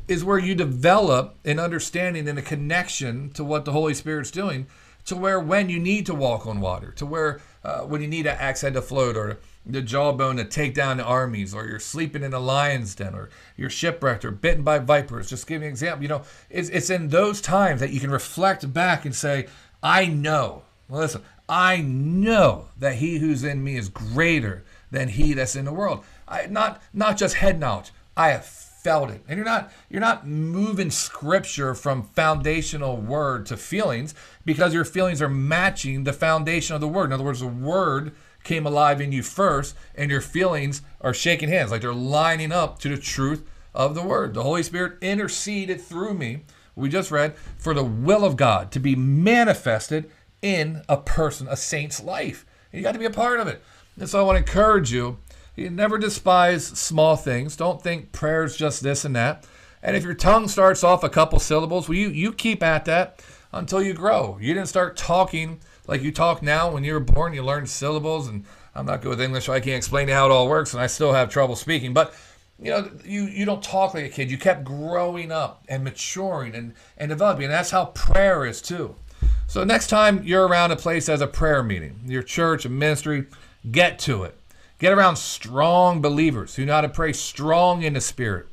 is 0.08 0.24
where 0.24 0.38
you 0.38 0.56
develop 0.56 1.36
an 1.44 1.60
understanding 1.60 2.28
and 2.28 2.36
a 2.36 2.42
connection 2.42 3.30
to 3.30 3.44
what 3.44 3.64
the 3.64 3.70
Holy 3.70 3.94
Spirit's 3.94 4.32
doing. 4.32 4.66
To 5.06 5.16
where 5.16 5.40
when 5.40 5.68
you 5.68 5.78
need 5.78 6.06
to 6.06 6.14
walk 6.14 6.46
on 6.46 6.60
water, 6.60 6.92
to 6.92 7.06
where 7.06 7.40
uh, 7.64 7.80
when 7.80 8.00
you 8.00 8.08
need 8.08 8.26
an 8.26 8.36
axe 8.38 8.60
head 8.60 8.74
to 8.74 8.82
float, 8.82 9.16
or 9.16 9.38
the 9.66 9.82
jawbone 9.82 10.36
to 10.36 10.44
take 10.44 10.74
down 10.74 11.00
armies, 11.00 11.54
or 11.54 11.66
you're 11.66 11.80
sleeping 11.80 12.22
in 12.22 12.32
a 12.32 12.38
lion's 12.38 12.94
den, 12.94 13.14
or 13.14 13.28
you're 13.56 13.70
shipwrecked 13.70 14.24
or 14.24 14.30
bitten 14.30 14.62
by 14.62 14.78
vipers. 14.78 15.28
Just 15.28 15.46
give 15.46 15.60
me 15.60 15.66
an 15.66 15.72
example. 15.72 16.02
You 16.02 16.08
know, 16.08 16.22
it's, 16.48 16.68
it's 16.68 16.90
in 16.90 17.08
those 17.08 17.40
times 17.40 17.80
that 17.80 17.92
you 17.92 18.00
can 18.00 18.10
reflect 18.10 18.72
back 18.72 19.04
and 19.04 19.14
say, 19.14 19.48
I 19.82 20.06
know. 20.06 20.62
Listen, 20.88 21.22
I 21.48 21.80
know 21.80 22.68
that 22.78 22.96
he 22.96 23.18
who's 23.18 23.44
in 23.44 23.62
me 23.62 23.76
is 23.76 23.88
greater 23.88 24.64
than 24.90 25.08
he 25.08 25.34
that's 25.34 25.56
in 25.56 25.64
the 25.64 25.72
world. 25.72 26.04
I 26.26 26.46
not 26.46 26.82
not 26.92 27.16
just 27.16 27.36
head 27.36 27.58
knowledge. 27.58 27.90
I 28.16 28.28
have 28.30 28.44
felt 28.82 29.10
it. 29.10 29.22
And 29.28 29.36
you're 29.36 29.44
not 29.44 29.72
you're 29.88 30.00
not 30.00 30.26
moving 30.26 30.90
scripture 30.90 31.74
from 31.74 32.02
foundational 32.02 32.96
word 32.96 33.46
to 33.46 33.56
feelings 33.56 34.14
because 34.44 34.72
your 34.72 34.84
feelings 34.84 35.20
are 35.20 35.28
matching 35.28 36.04
the 36.04 36.12
foundation 36.12 36.74
of 36.74 36.80
the 36.80 36.88
word. 36.88 37.06
In 37.06 37.12
other 37.12 37.24
words, 37.24 37.40
the 37.40 37.46
word 37.46 38.12
came 38.42 38.66
alive 38.66 39.00
in 39.00 39.12
you 39.12 39.22
first 39.22 39.74
and 39.94 40.10
your 40.10 40.22
feelings 40.22 40.82
are 41.00 41.12
shaking 41.12 41.48
hands 41.48 41.70
like 41.70 41.82
they're 41.82 41.92
lining 41.92 42.52
up 42.52 42.78
to 42.78 42.88
the 42.88 42.96
truth 42.96 43.46
of 43.74 43.94
the 43.94 44.02
word. 44.02 44.34
The 44.34 44.42
Holy 44.42 44.62
Spirit 44.62 44.98
interceded 45.02 45.80
through 45.80 46.14
me. 46.14 46.42
We 46.74 46.88
just 46.88 47.10
read 47.10 47.36
for 47.58 47.74
the 47.74 47.84
will 47.84 48.24
of 48.24 48.36
God 48.36 48.72
to 48.72 48.80
be 48.80 48.96
manifested 48.96 50.10
in 50.40 50.82
a 50.88 50.96
person, 50.96 51.46
a 51.48 51.56
saint's 51.56 52.02
life. 52.02 52.46
And 52.72 52.78
you 52.78 52.84
got 52.84 52.92
to 52.92 52.98
be 52.98 53.04
a 53.04 53.10
part 53.10 53.40
of 53.40 53.48
it. 53.48 53.62
And 53.98 54.08
so 54.08 54.18
I 54.18 54.22
want 54.22 54.36
to 54.36 54.50
encourage 54.50 54.90
you, 54.90 55.18
you 55.60 55.70
never 55.70 55.98
despise 55.98 56.66
small 56.66 57.16
things. 57.16 57.54
Don't 57.54 57.82
think 57.82 58.12
prayer's 58.12 58.56
just 58.56 58.82
this 58.82 59.04
and 59.04 59.14
that. 59.14 59.46
And 59.82 59.94
if 59.94 60.04
your 60.04 60.14
tongue 60.14 60.48
starts 60.48 60.82
off 60.82 61.04
a 61.04 61.08
couple 61.08 61.38
syllables, 61.38 61.88
well, 61.88 61.98
you, 61.98 62.08
you 62.08 62.32
keep 62.32 62.62
at 62.62 62.86
that 62.86 63.22
until 63.52 63.82
you 63.82 63.92
grow. 63.92 64.38
You 64.40 64.54
didn't 64.54 64.68
start 64.68 64.96
talking 64.96 65.60
like 65.86 66.02
you 66.02 66.12
talk 66.12 66.42
now 66.42 66.70
when 66.70 66.82
you 66.82 66.94
were 66.94 67.00
born. 67.00 67.34
You 67.34 67.42
learned 67.42 67.68
syllables, 67.68 68.26
and 68.26 68.44
I'm 68.74 68.86
not 68.86 69.02
good 69.02 69.10
with 69.10 69.20
English, 69.20 69.46
so 69.46 69.52
I 69.52 69.60
can't 69.60 69.76
explain 69.76 70.08
how 70.08 70.26
it 70.26 70.32
all 70.32 70.48
works, 70.48 70.72
and 70.72 70.82
I 70.82 70.86
still 70.86 71.12
have 71.12 71.28
trouble 71.28 71.56
speaking. 71.56 71.92
But 71.92 72.14
you 72.58 72.70
know, 72.70 72.90
you, 73.04 73.24
you 73.24 73.44
don't 73.44 73.62
talk 73.62 73.94
like 73.94 74.04
a 74.04 74.08
kid. 74.08 74.30
You 74.30 74.38
kept 74.38 74.64
growing 74.64 75.32
up 75.32 75.64
and 75.68 75.84
maturing 75.84 76.54
and, 76.54 76.74
and 76.98 77.08
developing. 77.08 77.44
And 77.44 77.52
that's 77.52 77.70
how 77.70 77.86
prayer 77.86 78.44
is 78.44 78.60
too. 78.60 78.94
So 79.46 79.64
next 79.64 79.88
time 79.88 80.22
you're 80.24 80.46
around 80.46 80.70
a 80.70 80.76
place 80.76 81.08
as 81.08 81.20
a 81.20 81.26
prayer 81.26 81.62
meeting, 81.62 82.00
your 82.04 82.22
church, 82.22 82.66
a 82.66 82.68
ministry, 82.68 83.26
get 83.70 83.98
to 84.00 84.24
it. 84.24 84.39
Get 84.80 84.94
around 84.94 85.16
strong 85.16 86.00
believers 86.00 86.56
who 86.56 86.64
know 86.64 86.72
how 86.72 86.80
to 86.80 86.88
pray 86.88 87.12
strong 87.12 87.82
in 87.82 87.92
the 87.92 88.00
spirit. 88.00 88.46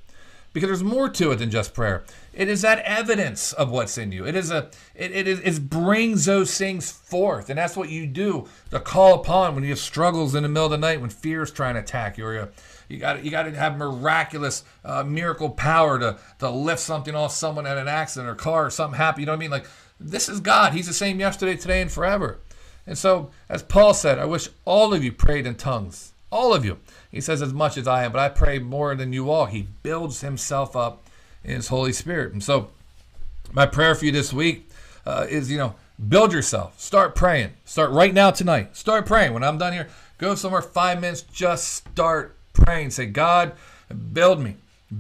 Because 0.51 0.67
there's 0.67 0.83
more 0.83 1.07
to 1.07 1.31
it 1.31 1.37
than 1.37 1.49
just 1.49 1.73
prayer. 1.73 2.03
It 2.33 2.49
is 2.49 2.63
that 2.63 2.79
evidence 2.79 3.53
of 3.53 3.71
what's 3.71 3.97
in 3.97 4.11
you. 4.11 4.25
It 4.25 4.35
is 4.35 4.51
a 4.51 4.69
it, 4.93 5.11
it, 5.11 5.27
it 5.27 5.69
brings 5.69 6.25
those 6.25 6.57
things 6.57 6.91
forth. 6.91 7.49
And 7.49 7.57
that's 7.57 7.77
what 7.77 7.89
you 7.89 8.05
do 8.05 8.47
to 8.71 8.79
call 8.81 9.13
upon 9.13 9.55
when 9.55 9.63
you 9.63 9.69
have 9.69 9.79
struggles 9.79 10.35
in 10.35 10.43
the 10.43 10.49
middle 10.49 10.65
of 10.65 10.71
the 10.71 10.77
night, 10.77 10.99
when 10.99 11.09
fear 11.09 11.43
is 11.43 11.51
trying 11.51 11.75
to 11.75 11.79
attack 11.79 12.17
you, 12.17 12.25
or 12.25 12.33
you 12.33 12.47
you 12.89 12.97
got 12.97 13.23
you 13.23 13.31
got 13.31 13.43
to 13.43 13.51
have 13.51 13.77
miraculous 13.77 14.65
uh, 14.83 15.03
miracle 15.03 15.49
power 15.49 15.97
to 15.97 16.17
to 16.39 16.49
lift 16.49 16.81
something 16.81 17.15
off 17.15 17.31
someone 17.31 17.65
at 17.65 17.77
an 17.77 17.87
accident 17.87 18.29
or 18.29 18.35
car 18.35 18.65
or 18.65 18.69
something 18.69 18.97
happen. 18.97 19.21
You 19.21 19.27
know 19.27 19.33
what 19.33 19.37
I 19.37 19.39
mean? 19.39 19.51
Like 19.51 19.67
this 19.97 20.27
is 20.27 20.41
God. 20.41 20.73
He's 20.73 20.87
the 20.87 20.93
same 20.93 21.21
yesterday, 21.21 21.55
today, 21.55 21.81
and 21.81 21.91
forever. 21.91 22.39
And 22.85 22.97
so, 22.97 23.31
as 23.47 23.63
Paul 23.63 23.93
said, 23.93 24.19
I 24.19 24.25
wish 24.25 24.49
all 24.65 24.93
of 24.93 25.03
you 25.03 25.11
prayed 25.11 25.45
in 25.45 25.55
tongues. 25.55 26.13
All 26.31 26.53
of 26.53 26.65
you. 26.65 26.79
He 27.11 27.21
says, 27.21 27.41
as 27.41 27.53
much 27.53 27.77
as 27.77 27.87
I 27.87 28.03
am, 28.03 28.11
but 28.11 28.19
I 28.19 28.29
pray 28.29 28.59
more 28.59 28.95
than 28.95 29.13
you 29.13 29.29
all. 29.29 29.45
He 29.45 29.67
builds 29.83 30.21
himself 30.21 30.75
up 30.75 31.03
in 31.43 31.55
his 31.55 31.69
Holy 31.69 31.93
Spirit. 31.93 32.33
And 32.33 32.43
so, 32.43 32.69
my 33.53 33.65
prayer 33.65 33.95
for 33.95 34.05
you 34.05 34.11
this 34.11 34.33
week 34.33 34.69
uh, 35.05 35.25
is, 35.29 35.49
you 35.49 35.57
know, 35.57 35.75
build 36.09 36.33
yourself. 36.33 36.79
Start 36.79 37.15
praying. 37.15 37.53
Start 37.63 37.91
right 37.91 38.13
now 38.13 38.31
tonight. 38.31 38.75
Start 38.75 39.05
praying. 39.05 39.33
When 39.33 39.43
I'm 39.43 39.57
done 39.57 39.73
here, 39.73 39.87
go 40.17 40.35
somewhere 40.35 40.61
five 40.61 40.99
minutes. 40.99 41.21
Just 41.21 41.75
start 41.75 42.35
praying. 42.53 42.91
Say, 42.91 43.05
God, 43.05 43.53
build 44.13 44.41
me. 44.41 44.57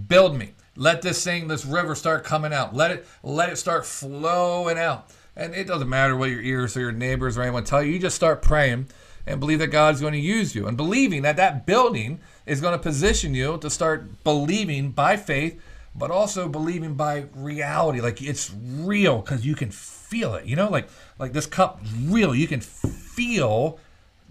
Build 0.07 0.37
me. 0.37 0.53
Let 0.77 1.01
this 1.01 1.23
thing, 1.23 1.47
this 1.47 1.65
river 1.65 1.95
start 1.95 2.23
coming 2.23 2.53
out. 2.53 2.75
Let 2.75 2.91
it 2.91 3.07
let 3.23 3.49
it 3.49 3.57
start 3.57 3.85
flowing 3.85 4.77
out. 4.77 5.09
And 5.35 5.55
it 5.55 5.67
doesn't 5.67 5.89
matter 5.89 6.15
what 6.15 6.29
your 6.29 6.41
ears 6.41 6.77
or 6.77 6.81
your 6.81 6.91
neighbors 6.91 7.37
or 7.37 7.41
anyone 7.41 7.63
tell 7.63 7.81
you. 7.81 7.93
You 7.93 7.99
just 7.99 8.15
start 8.15 8.41
praying 8.41 8.87
and 9.27 9.39
believe 9.39 9.59
that 9.59 9.67
God's 9.67 10.01
going 10.01 10.13
to 10.13 10.19
use 10.19 10.55
you 10.55 10.67
and 10.67 10.77
believing 10.77 11.21
that 11.23 11.35
that 11.35 11.65
building 11.65 12.19
is 12.45 12.61
going 12.61 12.73
to 12.73 12.79
position 12.79 13.35
you 13.35 13.57
to 13.57 13.69
start 13.69 14.23
believing 14.23 14.91
by 14.91 15.17
faith, 15.17 15.61
but 15.93 16.09
also 16.09 16.47
believing 16.47 16.93
by 16.93 17.25
reality. 17.35 17.99
Like 17.99 18.21
it's 18.21 18.51
real 18.53 19.19
because 19.19 19.45
you 19.45 19.53
can 19.53 19.69
feel 19.69 20.33
it. 20.35 20.45
You 20.45 20.55
know, 20.55 20.69
like 20.69 20.87
like 21.19 21.33
this 21.33 21.45
cup 21.45 21.81
real. 22.05 22.33
You 22.33 22.47
can 22.47 22.61
feel 22.61 23.79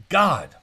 God. 0.09 0.57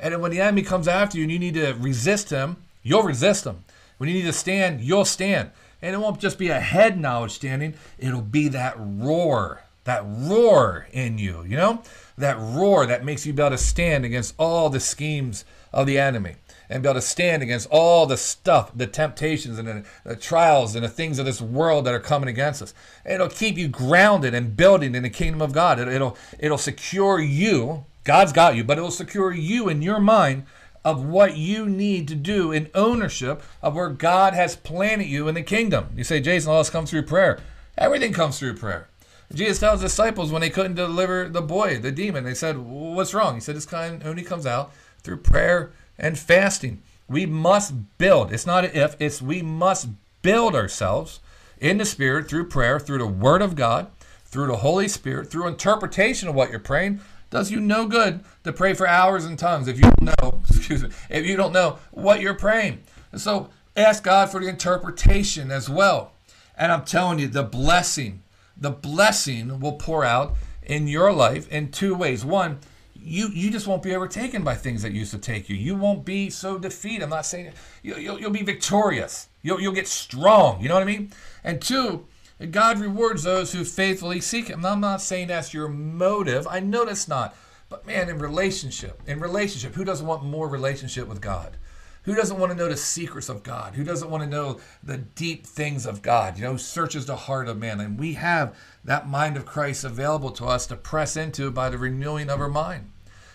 And 0.00 0.20
when 0.20 0.30
the 0.30 0.40
enemy 0.40 0.62
comes 0.62 0.88
after 0.88 1.18
you 1.18 1.24
and 1.24 1.32
you 1.32 1.38
need 1.38 1.54
to 1.54 1.74
resist 1.74 2.30
him, 2.30 2.56
you'll 2.82 3.02
resist 3.02 3.44
him. 3.44 3.64
When 3.98 4.08
you 4.08 4.14
need 4.14 4.26
to 4.26 4.32
stand, 4.32 4.80
you'll 4.80 5.04
stand. 5.04 5.50
And 5.80 5.94
it 5.94 5.98
won't 5.98 6.18
just 6.18 6.38
be 6.38 6.48
a 6.48 6.60
head 6.60 6.98
knowledge 6.98 7.32
standing, 7.32 7.74
it'll 7.98 8.22
be 8.22 8.48
that 8.48 8.74
roar, 8.78 9.62
that 9.84 10.02
roar 10.06 10.88
in 10.92 11.18
you, 11.18 11.44
you 11.44 11.56
know? 11.56 11.82
That 12.16 12.38
roar 12.38 12.86
that 12.86 13.04
makes 13.04 13.26
you 13.26 13.32
be 13.32 13.42
able 13.42 13.50
to 13.50 13.58
stand 13.58 14.04
against 14.04 14.34
all 14.38 14.70
the 14.70 14.80
schemes 14.80 15.44
of 15.72 15.86
the 15.86 15.98
enemy 15.98 16.36
and 16.68 16.82
be 16.82 16.88
able 16.88 17.00
to 17.00 17.06
stand 17.06 17.42
against 17.42 17.68
all 17.70 18.06
the 18.06 18.16
stuff, 18.16 18.70
the 18.74 18.86
temptations 18.86 19.58
and 19.58 19.68
the, 19.68 19.84
the, 20.04 20.16
trials 20.16 20.74
and 20.74 20.84
the 20.84 20.88
things 20.88 21.18
of 21.18 21.26
this 21.26 21.40
world 21.40 21.84
that 21.84 21.94
are 21.94 22.00
coming 22.00 22.28
against 22.28 22.62
us. 22.62 22.72
It'll 23.04 23.28
keep 23.28 23.58
you 23.58 23.68
grounded 23.68 24.34
and 24.34 24.56
building 24.56 24.94
in 24.94 25.02
the 25.02 25.10
kingdom 25.10 25.42
of 25.42 25.52
God. 25.52 25.78
It, 25.78 25.88
it'll 25.88 26.16
it'll 26.38 26.58
secure 26.58 27.20
you. 27.20 27.84
God's 28.04 28.32
got 28.32 28.54
you, 28.54 28.64
but 28.64 28.78
it'll 28.78 28.90
secure 28.90 29.32
you 29.32 29.68
in 29.68 29.82
your 29.82 30.00
mind 30.00 30.44
of 30.84 31.02
what 31.04 31.36
you 31.36 31.66
need 31.66 32.06
to 32.08 32.14
do 32.14 32.52
in 32.52 32.70
ownership 32.74 33.42
of 33.62 33.74
where 33.74 33.88
God 33.88 34.34
has 34.34 34.54
planted 34.56 35.06
you 35.06 35.28
in 35.28 35.34
the 35.34 35.42
kingdom. 35.42 35.88
You 35.96 36.04
say, 36.04 36.20
Jason, 36.20 36.52
all 36.52 36.58
this 36.58 36.68
comes 36.68 36.90
through 36.90 37.04
prayer. 37.04 37.40
Everything 37.78 38.12
comes 38.12 38.38
through 38.38 38.54
prayer. 38.56 38.88
Jesus 39.34 39.58
tells 39.58 39.80
his 39.82 39.90
disciples 39.90 40.32
when 40.32 40.40
they 40.40 40.50
couldn't 40.50 40.74
deliver 40.74 41.28
the 41.28 41.42
boy, 41.42 41.78
the 41.78 41.92
demon, 41.92 42.24
they 42.24 42.34
said, 42.34 42.58
What's 42.58 43.14
wrong? 43.14 43.34
He 43.34 43.40
said, 43.40 43.56
This 43.56 43.66
kind 43.66 44.02
only 44.04 44.22
comes 44.22 44.46
out 44.46 44.72
through 45.02 45.18
prayer 45.18 45.72
and 45.98 46.18
fasting. 46.18 46.82
We 47.08 47.26
must 47.26 47.98
build. 47.98 48.32
It's 48.32 48.46
not 48.46 48.64
if, 48.64 48.96
it's 48.98 49.20
we 49.20 49.42
must 49.42 49.88
build 50.22 50.54
ourselves 50.54 51.20
in 51.60 51.78
the 51.78 51.84
Spirit 51.84 52.28
through 52.28 52.48
prayer, 52.48 52.80
through 52.80 52.98
the 52.98 53.06
Word 53.06 53.42
of 53.42 53.54
God, 53.54 53.90
through 54.24 54.48
the 54.48 54.56
Holy 54.56 54.88
Spirit, 54.88 55.30
through 55.30 55.46
interpretation 55.46 56.28
of 56.28 56.34
what 56.34 56.50
you're 56.50 56.58
praying, 56.58 57.00
does 57.30 57.50
you 57.50 57.60
no 57.60 57.86
good 57.86 58.20
to 58.42 58.52
pray 58.52 58.74
for 58.74 58.86
hours 58.86 59.24
and 59.24 59.38
tongues 59.38 59.68
if 59.68 59.76
you 59.76 59.82
don't 59.82 60.02
know, 60.02 60.42
excuse 60.48 60.82
me, 60.82 60.90
if 61.08 61.24
you 61.24 61.36
don't 61.36 61.52
know 61.52 61.78
what 61.92 62.20
you're 62.20 62.34
praying. 62.34 62.82
So 63.16 63.50
ask 63.76 64.02
God 64.02 64.30
for 64.30 64.40
the 64.40 64.48
interpretation 64.48 65.50
as 65.50 65.68
well. 65.68 66.12
And 66.56 66.72
I'm 66.72 66.84
telling 66.84 67.18
you, 67.18 67.28
the 67.28 67.42
blessing, 67.42 68.22
the 68.56 68.70
blessing 68.70 69.60
will 69.60 69.74
pour 69.74 70.04
out 70.04 70.36
in 70.62 70.88
your 70.88 71.12
life 71.12 71.48
in 71.50 71.70
two 71.70 71.94
ways. 71.94 72.24
One, 72.24 72.58
you 72.94 73.28
you 73.28 73.50
just 73.50 73.66
won't 73.66 73.82
be 73.82 73.94
overtaken 73.94 74.42
by 74.42 74.54
things 74.54 74.82
that 74.82 74.92
used 74.92 75.10
to 75.10 75.18
take 75.18 75.48
you. 75.48 75.56
You 75.56 75.74
won't 75.74 76.04
be 76.04 76.30
so 76.30 76.58
defeated. 76.58 77.02
I'm 77.02 77.10
not 77.10 77.26
saying 77.26 77.52
you, 77.82 77.96
you'll, 77.96 78.18
you'll 78.18 78.30
be 78.30 78.42
victorious. 78.42 79.28
You'll, 79.42 79.60
you'll 79.60 79.72
get 79.72 79.88
strong. 79.88 80.62
You 80.62 80.68
know 80.68 80.74
what 80.74 80.82
I 80.82 80.86
mean? 80.86 81.12
And 81.42 81.60
two, 81.60 82.06
God 82.50 82.78
rewards 82.78 83.22
those 83.22 83.52
who 83.52 83.64
faithfully 83.64 84.20
seek 84.20 84.48
Him. 84.48 84.64
I'm 84.64 84.80
not 84.80 85.02
saying 85.02 85.28
that's 85.28 85.52
your 85.52 85.68
motive. 85.68 86.46
I 86.48 86.60
know 86.60 86.84
that's 86.84 87.08
not. 87.08 87.36
But 87.68 87.86
man, 87.86 88.08
in 88.08 88.18
relationship, 88.18 89.02
in 89.06 89.20
relationship, 89.20 89.74
who 89.74 89.84
doesn't 89.84 90.06
want 90.06 90.24
more 90.24 90.48
relationship 90.48 91.06
with 91.08 91.20
God? 91.20 91.56
Who 92.04 92.14
doesn't 92.14 92.38
want 92.38 92.52
to 92.52 92.58
know 92.58 92.68
the 92.68 92.76
secrets 92.76 93.28
of 93.28 93.42
God? 93.42 93.74
Who 93.74 93.84
doesn't 93.84 94.10
want 94.10 94.22
to 94.22 94.28
know 94.28 94.60
the 94.82 94.98
deep 94.98 95.46
things 95.46 95.86
of 95.86 96.02
God? 96.02 96.36
You 96.36 96.44
know, 96.44 96.56
searches 96.56 97.06
the 97.06 97.16
heart 97.16 97.48
of 97.48 97.58
man. 97.58 97.80
And 97.80 97.98
we 97.98 98.14
have 98.14 98.56
that 98.84 99.08
mind 99.08 99.36
of 99.36 99.46
Christ 99.46 99.84
available 99.84 100.30
to 100.32 100.44
us 100.44 100.66
to 100.66 100.76
press 100.76 101.16
into 101.16 101.50
by 101.50 101.70
the 101.70 101.78
renewing 101.78 102.28
of 102.28 102.40
our 102.40 102.48
mind. 102.48 102.90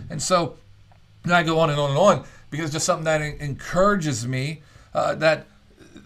And 0.09 0.21
so 0.21 0.57
and 1.23 1.33
I 1.33 1.43
go 1.43 1.59
on 1.59 1.69
and 1.69 1.79
on 1.79 1.89
and 1.89 1.99
on 1.99 2.23
because 2.49 2.65
it's 2.65 2.73
just 2.73 2.85
something 2.85 3.05
that 3.05 3.21
encourages 3.21 4.27
me 4.27 4.61
uh, 4.93 5.15
that 5.15 5.47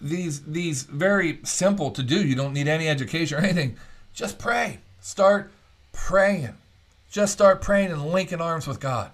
these 0.00 0.42
these 0.42 0.82
very 0.82 1.40
simple 1.44 1.90
to 1.92 2.02
do. 2.02 2.26
You 2.26 2.34
don't 2.34 2.52
need 2.52 2.68
any 2.68 2.88
education 2.88 3.38
or 3.38 3.40
anything. 3.40 3.76
Just 4.12 4.38
pray. 4.38 4.80
Start 5.00 5.50
praying. 5.92 6.54
Just 7.10 7.32
start 7.32 7.62
praying 7.62 7.92
and 7.92 8.06
linking 8.06 8.40
arms 8.40 8.66
with 8.66 8.80
God. 8.80 9.12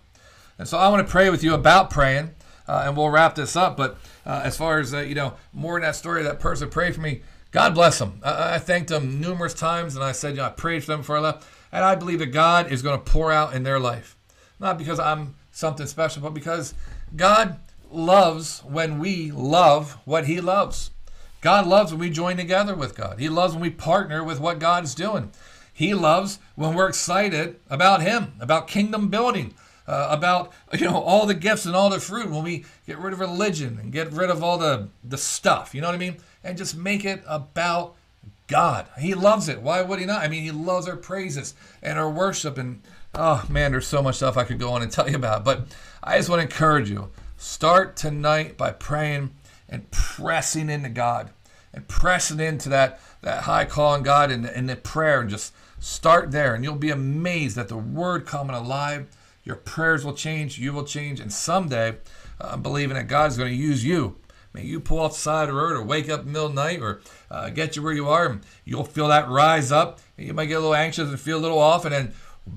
And 0.59 0.67
so 0.67 0.79
I 0.79 0.89
want 0.89 1.07
to 1.07 1.11
pray 1.11 1.31
with 1.31 1.45
you 1.45 1.55
about 1.55 1.91
praying, 1.91 2.31
uh, 2.71 2.85
and 2.87 2.97
we'll 2.97 3.11
wrap 3.11 3.35
this 3.35 3.57
up. 3.57 3.77
But 3.77 3.99
uh, 4.25 4.43
as 4.45 4.57
far 4.57 4.79
as 4.79 4.95
uh, 4.95 5.01
you 5.01 5.17
know, 5.17 5.35
more 5.53 5.77
in 5.77 5.83
that 5.83 5.97
story, 5.97 6.23
that 6.23 6.39
person 6.39 6.71
prayed 6.71 6.95
for 6.95 7.01
me. 7.01 7.23
God 7.51 7.75
bless 7.75 7.99
them. 7.99 8.21
I, 8.23 8.55
I 8.55 8.59
thanked 8.59 8.91
them 8.91 9.21
numerous 9.21 9.55
times, 9.55 9.97
and 9.97 10.05
I 10.05 10.13
said, 10.13 10.31
you 10.31 10.37
know, 10.37 10.45
I 10.45 10.51
prayed 10.51 10.85
for 10.85 10.93
them 10.93 11.01
before 11.01 11.17
I 11.17 11.21
left, 11.21 11.49
and 11.73 11.85
I 11.85 11.97
believe 11.97 12.21
that 12.21 12.27
God 12.27 12.71
is 12.71 12.81
going 12.81 12.97
to 12.97 13.05
pour 13.05 13.33
out 13.33 13.55
in 13.55 13.65
their 13.65 13.81
life, 13.81 14.17
not 14.61 14.79
because 14.79 15.01
I'm 15.01 15.35
something 15.51 15.87
special, 15.87 16.23
but 16.23 16.33
because 16.33 16.75
God 17.17 17.59
loves 17.91 18.61
when 18.61 19.01
we 19.01 19.33
love 19.33 19.99
what 20.05 20.27
He 20.27 20.41
loves. 20.41 20.93
God 21.41 21.67
loves 21.67 21.91
when 21.91 22.01
we 22.01 22.11
join 22.11 22.37
together 22.37 22.77
with 22.77 22.97
God. 22.97 23.19
He 23.19 23.29
loves 23.29 23.55
when 23.55 23.63
we 23.63 23.71
partner 23.71 24.23
with 24.23 24.39
what 24.39 24.61
God's 24.61 24.95
doing. 24.95 25.33
He 25.73 25.93
loves 25.93 26.39
when 26.55 26.75
we're 26.75 26.89
excited 26.89 27.59
about 27.69 28.01
Him, 28.01 28.35
about 28.39 28.69
kingdom 28.69 29.09
building, 29.09 29.55
uh, 29.87 30.09
about 30.11 30.53
you 30.79 30.89
know 30.89 31.01
all 31.01 31.27
the 31.27 31.35
gifts 31.35 31.67
and 31.67 31.75
all 31.75 31.91
the 31.91 32.01
fruit. 32.01 32.31
When 32.31 32.43
we 32.43 32.65
get 32.87 32.99
rid 32.99 33.13
of 33.13 33.21
religion 33.21 33.79
and 33.81 33.93
get 33.93 34.13
rid 34.13 34.31
of 34.31 34.43
all 34.43 34.59
the 34.59 34.89
the 35.05 35.19
stuff, 35.19 35.75
you 35.75 35.81
know 35.81 35.89
what 35.89 35.95
I 35.95 35.99
mean, 35.99 36.17
and 36.45 36.57
just 36.59 36.77
make 36.77 37.05
it 37.05 37.23
about 37.27 37.97
God. 38.47 38.87
He 38.99 39.15
loves 39.15 39.49
it. 39.49 39.63
Why 39.63 39.83
would 39.83 39.99
He 39.99 40.07
not? 40.07 40.23
I 40.23 40.29
mean, 40.29 40.43
He 40.43 40.51
loves 40.51 40.89
our 40.89 40.97
praises 40.97 41.55
and 41.83 41.99
our 41.99 42.11
worship. 42.11 42.59
And 42.59 42.83
oh 43.15 43.45
man, 43.49 43.73
there's 43.73 43.87
so 43.87 44.03
much 44.03 44.17
stuff 44.17 44.37
I 44.37 44.45
could 44.45 44.59
go 44.59 44.73
on 44.73 44.83
and 44.83 44.91
tell 44.93 45.09
you 45.09 45.17
about. 45.17 45.45
But 45.45 45.67
I 46.03 46.17
just 46.17 46.29
want 46.29 46.41
to 46.41 46.45
encourage 46.45 46.91
you 46.91 47.11
Start 47.43 47.97
tonight 47.97 48.59
by 48.59 48.71
praying 48.71 49.31
and 49.67 49.91
pressing 49.91 50.69
into 50.69 50.91
God 50.91 51.31
and 51.73 51.89
pressing 51.89 52.39
into 52.39 52.69
that, 52.69 53.01
that 53.23 53.45
high 53.45 53.65
call 53.65 53.95
on 53.95 54.03
God 54.03 54.31
and, 54.31 54.45
and 54.45 54.69
the 54.69 54.77
prayer 54.77 55.23
and 55.23 55.31
just 55.31 55.55
start 55.79 56.33
there. 56.33 56.55
And 56.55 56.63
you'll 56.63 56.75
be 56.75 56.91
amazed 56.91 57.57
at 57.57 57.69
the 57.69 57.79
word 57.79 58.27
coming 58.27 58.55
alive. 58.55 59.07
Your 59.43 59.57
prayers 59.57 60.05
will 60.05 60.15
change, 60.15 60.59
you 60.59 60.73
will 60.73 60.85
change, 60.85 61.21
and 61.21 61.33
someday 61.33 61.97
uh, 62.41 62.51
I'm 62.53 62.63
believing 62.63 62.95
that 62.95 63.09
God 63.09 63.31
is 63.31 63.37
going 63.37 63.51
to 63.51 63.57
use 63.57 63.85
you. 63.85 64.17
May 64.53 64.65
you 64.65 64.81
pull 64.81 64.99
off 64.99 65.13
the 65.13 65.19
side 65.19 65.49
of 65.49 65.55
the 65.55 65.61
road 65.61 65.73
or 65.73 65.83
wake 65.83 66.09
up 66.09 66.21
in 66.21 66.27
the 66.27 66.33
middle 66.33 66.49
of 66.49 66.55
the 66.55 66.63
night 66.63 66.81
or 66.81 67.01
uh, 67.31 67.51
get 67.51 67.77
you 67.77 67.83
where 67.83 67.93
you 67.93 68.09
are 68.09 68.27
and 68.27 68.41
you'll 68.65 68.85
feel 68.85 69.09
that 69.09 69.29
rise 69.29 69.71
up. 69.71 70.01
You 70.17 70.35
might 70.35 70.47
get 70.47 70.55
a 70.55 70.61
little 70.61 70.75
anxious 70.75 71.09
and 71.09 71.21
feel 71.21 71.39
a 71.39 71.41
little 71.41 71.61
off, 71.61 71.85
and 71.85 71.95
then 71.95 72.15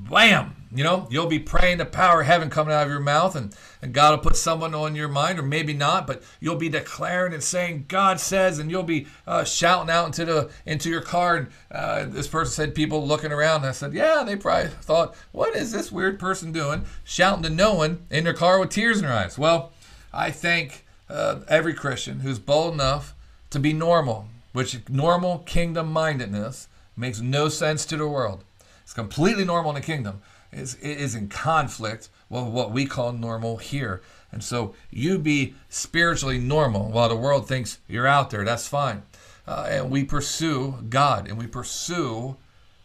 wham, 0.10 0.56
you 0.76 0.84
know, 0.84 1.08
you'll 1.10 1.28
be 1.28 1.40
praying 1.40 1.78
the 1.78 1.86
power 1.86 2.22
of 2.22 2.28
heaven 2.28 2.50
coming 2.50 2.74
out 2.74 2.84
of 2.84 2.90
your 2.90 3.00
mouth, 3.00 3.36
and, 3.36 3.56
and 3.82 3.94
God 3.94 4.12
will 4.12 4.30
put 4.30 4.36
someone 4.36 4.74
on 4.74 4.96
your 4.96 5.08
mind, 5.08 5.38
or 5.38 5.44
maybe 5.44 5.74
not, 5.74 6.08
but 6.08 6.24
you'll 6.40 6.56
be 6.56 6.70
declaring 6.70 7.34
and 7.34 7.44
saying, 7.44 7.86
God 7.88 8.20
says, 8.20 8.60
and 8.60 8.72
you'll 8.72 8.84
be 8.84 9.08
uh, 9.28 9.44
shouting 9.44 9.90
out 9.90 10.08
into 10.08 10.26
the 10.26 10.52
into 10.66 10.90
your 10.90 11.02
car. 11.02 11.36
And 11.36 11.48
uh, 11.72 12.06
this 12.06 12.28
person 12.28 12.54
said, 12.54 12.76
people 12.76 13.06
looking 13.06 13.32
around. 13.32 13.58
And 13.58 13.68
I 13.68 13.72
said, 13.72 13.94
yeah, 13.94 14.24
they 14.26 14.36
probably 14.36 14.70
thought, 14.70 15.16
what 15.32 15.56
is 15.56 15.72
this 15.72 15.92
weird 15.92 16.20
person 16.20 16.52
doing, 16.52 16.86
shouting 17.04 17.44
to 17.44 17.50
no 17.50 17.74
one 17.76 18.06
in 18.10 18.24
their 18.24 18.34
car 18.34 18.60
with 18.60 18.70
tears 18.70 18.98
in 18.98 19.06
their 19.06 19.14
eyes? 19.14 19.38
Well, 19.38 19.72
I 20.14 20.32
thank 20.32 20.86
uh, 21.10 21.42
every 21.48 21.74
Christian 21.74 22.22
who's 22.22 22.40
bold 22.40 22.74
enough 22.74 23.14
to 23.50 23.60
be 23.60 23.74
normal, 23.74 24.28
which 24.54 24.80
normal 24.90 25.40
kingdom 25.40 25.92
mindedness 25.92 26.68
makes 26.96 27.20
no 27.20 27.50
sense 27.50 27.86
to 27.86 27.98
the 27.98 28.08
world. 28.08 28.44
It's 28.84 28.94
completely 28.94 29.46
normal 29.46 29.72
in 29.72 29.76
the 29.76 29.82
kingdom. 29.82 30.22
Is 30.54 30.76
is 30.76 31.16
in 31.16 31.30
conflict 31.30 32.10
with 32.30 32.46
what 32.46 32.72
we 32.72 32.86
call 32.86 33.12
normal 33.12 33.58
here. 33.58 34.02
And 34.32 34.44
so 34.44 34.74
you 34.90 35.20
be 35.20 35.54
spiritually 35.70 36.40
normal 36.40 36.90
while 36.92 37.10
the 37.10 37.16
world 37.16 37.48
thinks 37.48 37.80
you're 37.88 38.08
out 38.08 38.30
there. 38.30 38.44
That's 38.44 38.68
fine. 38.68 39.04
Uh, 39.48 39.68
and 39.70 39.92
we 39.92 40.04
pursue 40.04 40.76
God 40.90 41.28
and 41.28 41.38
we 41.38 41.48
pursue 41.48 42.38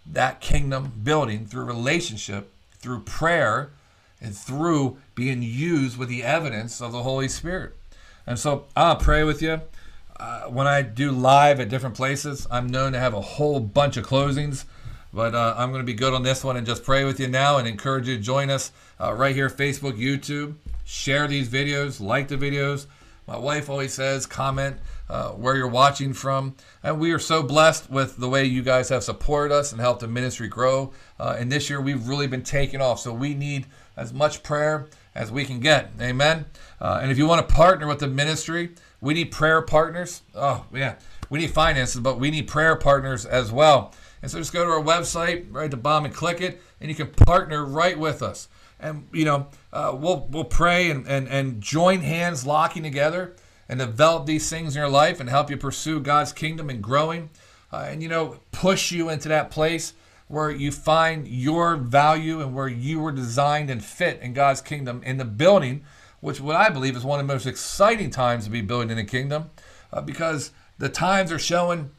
that 0.05 0.41
kingdom 0.41 0.93
building 1.03 1.47
through 1.47 1.65
relationship, 1.65 2.53
through 2.79 3.01
prayer, 3.01 3.71
and 4.21 4.37
through 4.37 4.99
being 5.15 5.43
used 5.43 5.97
with 5.97 6.09
the 6.09 6.25
evidence 6.25 6.81
of 6.81 6.93
the 6.93 7.03
Holy 7.03 7.29
Spirit. 7.29 7.77
And 8.27 8.39
so 8.39 8.67
I'll 8.77 8.97
pray 8.97 9.25
with 9.25 9.41
you. 9.41 9.63
Uh, 10.19 10.43
when 10.45 10.67
I 10.67 10.83
do 10.83 11.13
live 11.13 11.61
at 11.61 11.69
different 11.69 11.95
places, 11.95 12.47
I'm 12.51 12.67
known 12.67 12.93
to 12.93 12.99
have 12.99 13.15
a 13.15 13.21
whole 13.21 13.61
bunch 13.61 13.97
of 13.97 14.05
closings. 14.05 14.65
But 15.19 15.35
uh, 15.35 15.53
I'm 15.59 15.73
going 15.73 15.83
to 15.83 15.85
be 15.85 15.95
good 15.95 16.15
on 16.15 16.23
this 16.23 16.45
one 16.45 16.57
and 16.57 16.65
just 16.65 16.85
pray 16.85 17.05
with 17.05 17.19
you 17.19 17.27
now 17.27 17.59
and 17.59 17.67
encourage 17.67 18.07
you 18.07 18.17
to 18.17 18.23
join 18.23 18.51
us 18.51 18.71
uh, 19.01 19.13
right 19.13 19.35
here, 19.35 19.51
Facebook, 19.51 19.99
YouTube. 19.99 20.55
Share 20.85 21.27
these 21.27 21.49
videos, 21.49 22.01
like 22.01 22.29
the 22.29 22.37
videos. 22.37 22.87
My 23.27 23.37
wife 23.37 23.69
always 23.69 23.93
says, 23.93 24.27
comment 24.27 24.77
uh, 25.11 25.31
where 25.31 25.57
you're 25.57 25.67
watching 25.67 26.13
from. 26.13 26.55
And 26.85 27.01
we 27.01 27.11
are 27.11 27.19
so 27.19 27.43
blessed 27.43 27.91
with 27.91 28.17
the 28.17 28.29
way 28.29 28.45
you 28.45 28.63
guys 28.63 28.91
have 28.91 29.03
supported 29.03 29.53
us 29.53 29.73
and 29.73 29.81
helped 29.81 30.03
the 30.03 30.07
ministry 30.07 30.47
grow. 30.47 30.93
Uh, 31.19 31.35
and 31.37 31.51
this 31.51 31.69
year 31.69 31.81
we've 31.81 32.07
really 32.07 32.29
been 32.29 32.45
taking 32.45 32.81
off. 32.81 33.01
So 33.01 33.13
we 33.13 33.35
need 33.35 33.67
as 33.97 34.13
much 34.13 34.45
prayer 34.45 34.87
as 35.17 35.33
we 35.33 35.45
can 35.45 35.59
get. 35.59 35.91
Amen. 36.01 36.47
Uh, 36.81 37.01
and 37.03 37.11
if 37.11 37.19
you 37.19 37.27
want 37.27 37.47
to 37.49 37.53
partner 37.53 37.89
with 37.89 37.99
the 37.99 38.07
ministry, 38.07 38.71
we 39.01 39.15
need 39.15 39.33
prayer 39.33 39.63
partners. 39.63 40.23
Oh, 40.37 40.65
yeah. 40.73 40.95
We 41.29 41.41
need 41.41 41.51
finances, 41.51 42.01
but 42.01 42.21
we 42.21 42.31
need 42.31 42.47
prayer 42.47 42.77
partners 42.77 43.27
as 43.27 43.51
well. 43.51 43.93
And 44.23 44.31
so 44.31 44.39
just 44.39 44.53
go 44.53 44.65
to 44.65 44.71
our 44.71 44.83
website 44.83 45.47
right 45.51 45.67
at 45.67 45.71
the 45.71 45.77
bottom 45.77 46.07
and 46.07 46.15
click 46.15 46.41
it, 46.41 46.61
and 46.81 46.89
you 46.89 46.95
can 46.95 47.09
partner 47.09 47.65
right 47.65 47.99
with 47.99 48.23
us. 48.23 48.49
And 48.81 49.09
you 49.13 49.25
know, 49.25 49.49
uh, 49.73 49.97
we'll 49.99 50.27
we'll 50.31 50.45
pray 50.45 50.91
and, 50.91 51.07
and 51.07 51.29
and 51.29 51.61
join 51.61 52.01
hands, 52.01 52.47
locking 52.47 52.83
together, 52.83 53.35
and 53.69 53.79
develop 53.79 54.27
these 54.27 54.49
things 54.49 54.75
in 54.75 54.81
your 54.81 54.89
life 54.89 55.21
and 55.21 55.29
help 55.29 55.51
you 55.51 55.57
pursue 55.57 56.01
God's 56.01 56.33
kingdom 56.33 56.71
and 56.71 56.83
growing, 56.83 57.31
uh, 57.73 57.87
and 57.89 58.03
you 58.03 58.09
know, 58.09 58.41
push 58.53 58.93
you 58.93 59.09
into 59.09 59.29
that 59.29 59.51
place 59.51 59.95
where 60.29 60.51
you 60.51 60.71
find 60.71 61.27
your 61.27 61.77
value 61.77 62.41
and 62.41 62.55
where 62.55 62.69
you 62.69 63.01
were 63.01 63.13
designed 63.13 63.71
and 63.71 63.83
fit 63.83 64.21
in 64.21 64.35
God's 64.35 64.61
kingdom 64.61 65.03
in 65.05 65.17
the 65.17 65.25
building, 65.25 65.83
which 66.21 66.41
what 66.41 66.55
I 66.55 66.69
believe 66.69 66.97
is 66.97 67.05
one 67.05 67.19
of 67.19 67.27
the 67.27 67.33
most 67.33 67.47
exciting 67.47 68.11
times 68.11 68.45
to 68.45 68.51
be 68.51 68.61
building 68.61 68.91
in 68.91 68.97
the 68.99 69.05
kingdom, 69.05 69.51
uh, 69.93 70.03
because 70.03 70.53
the 70.77 70.91
times 70.91 71.33
are 71.33 71.39
showing 71.39 71.91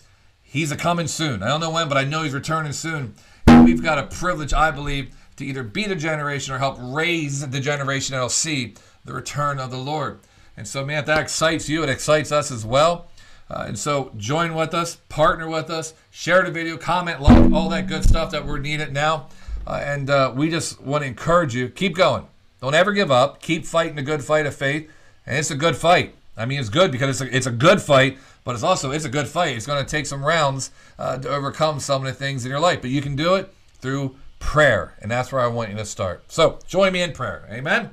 he's 0.50 0.72
a 0.72 0.76
coming 0.76 1.08
soon. 1.08 1.44
I 1.44 1.48
don't 1.48 1.62
know 1.62 1.70
when, 1.70 1.88
but 1.88 1.98
I 1.98 2.04
know 2.04 2.24
he's 2.24 2.34
returning 2.34 2.74
soon. 2.74 3.14
And 3.48 3.66
we've 3.66 3.84
got 3.84 4.00
a 4.00 4.04
privilege, 4.04 4.54
I 4.54 4.72
believe, 4.72 5.16
to 5.38 5.46
either 5.46 5.64
be 5.64 5.86
the 5.86 5.96
generation 5.96 6.54
or 6.54 6.58
help 6.58 6.78
raise 6.80 7.48
the 7.48 7.60
generation 7.60 8.14
that'll 8.14 8.30
see 8.30 8.74
the 9.06 9.14
return 9.14 9.60
of 9.60 9.72
the 9.72 9.78
Lord. 9.78 10.20
And 10.58 10.68
so, 10.68 10.84
man, 10.84 11.00
if 11.00 11.06
that 11.06 11.20
excites 11.20 11.70
you, 11.70 11.84
it 11.84 11.90
excites 11.90 12.32
us 12.32 12.52
as 12.52 12.66
well. 12.66 13.10
Uh, 13.50 13.66
and 13.68 13.80
so, 13.80 14.12
join 14.18 14.54
with 14.54 14.74
us, 14.74 14.98
partner 15.08 15.48
with 15.48 15.70
us, 15.70 15.94
share 16.12 16.44
the 16.44 16.52
video, 16.52 16.78
comment, 16.78 17.22
like, 17.22 17.52
all 17.52 17.70
that 17.70 17.88
good 17.88 18.04
stuff 18.04 18.32
that 18.32 18.46
we're 18.46 18.60
needed 18.60 18.92
now. 18.92 19.30
Uh, 19.66 19.82
and 19.84 20.10
uh, 20.10 20.34
we 20.36 20.50
just 20.50 20.82
want 20.82 21.04
to 21.04 21.08
encourage 21.08 21.56
you 21.56 21.70
keep 21.70 21.96
going. 21.96 22.28
Don't 22.62 22.76
ever 22.76 22.92
give 22.92 23.12
up. 23.12 23.42
Keep 23.42 23.66
fighting 23.66 23.96
the 23.96 24.02
good 24.02 24.24
fight 24.24 24.46
of 24.46 24.56
faith. 24.56 24.90
And 25.26 25.38
it's 25.38 25.52
a 25.52 25.56
good 25.56 25.78
fight. 25.78 26.16
I 26.40 26.46
mean, 26.46 26.60
it's 26.60 26.70
good 26.70 26.92
because 26.92 27.22
it's 27.22 27.32
a, 27.32 27.36
it's 27.36 27.48
a 27.48 27.52
good 27.52 27.82
fight 27.82 28.18
but 28.44 28.56
it's 28.56 28.64
also 28.64 28.90
it's 28.90 29.06
a 29.06 29.10
good 29.10 29.28
fight. 29.28 29.56
It's 29.56 29.68
going 29.68 29.86
to 29.86 29.90
take 29.90 30.08
some 30.08 30.26
rounds 30.26 30.72
uh, 30.98 31.20
to 31.20 31.30
overcome 31.30 31.80
some 31.80 32.04
of 32.04 32.08
the 32.08 32.18
things 32.18 32.46
in 32.46 32.50
your 32.50 32.60
life, 32.60 32.82
but 32.82 32.90
you 32.90 33.00
can 33.00 33.16
do 33.16 33.36
it 33.36 33.54
through 33.80 34.16
prayer, 34.40 34.96
and 35.02 35.12
that's 35.12 35.32
where 35.32 35.42
I 35.42 35.46
want 35.46 35.70
you 35.70 35.78
to 35.78 35.86
start. 35.86 36.24
So 36.32 36.58
join 36.68 36.94
me 36.94 37.04
in 37.04 37.12
prayer. 37.12 37.48
Amen. 37.52 37.92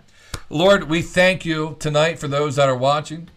Lord, 0.49 0.85
we 0.85 1.03
thank 1.03 1.45
you 1.45 1.77
tonight 1.79 2.19
for 2.19 2.29
those 2.29 2.57
that 2.57 2.71
are 2.71 2.77
watching. 2.77 3.29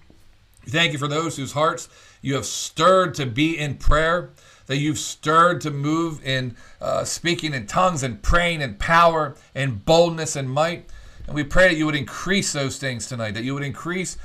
Thank 0.65 0.93
you 0.93 0.97
for 0.97 1.09
those 1.09 1.35
whose 1.35 1.51
hearts 1.51 1.89
you 2.21 2.35
have 2.35 2.45
stirred 2.45 3.15
to 3.15 3.25
be 3.25 3.57
in 3.57 3.75
prayer, 3.75 4.29
that 4.67 4.77
you've 4.77 4.99
stirred 4.99 5.59
to 5.61 5.71
move 5.71 6.25
in 6.25 6.55
uh, 6.79 7.03
speaking 7.03 7.53
in 7.53 7.65
tongues 7.65 8.01
and 8.01 8.21
praying 8.21 8.61
in 8.61 8.75
power 8.75 9.35
and 9.55 9.83
boldness 9.83 10.35
and 10.37 10.49
might. 10.49 10.85
And 11.25 11.35
we 11.35 11.43
pray 11.43 11.67
that 11.67 11.75
you 11.75 11.85
would 11.85 11.95
increase 11.95 12.53
those 12.53 12.77
things 12.77 13.07
tonight, 13.07 13.33
that 13.33 13.43
you 13.43 13.55
would 13.55 13.63
increase 13.63 14.17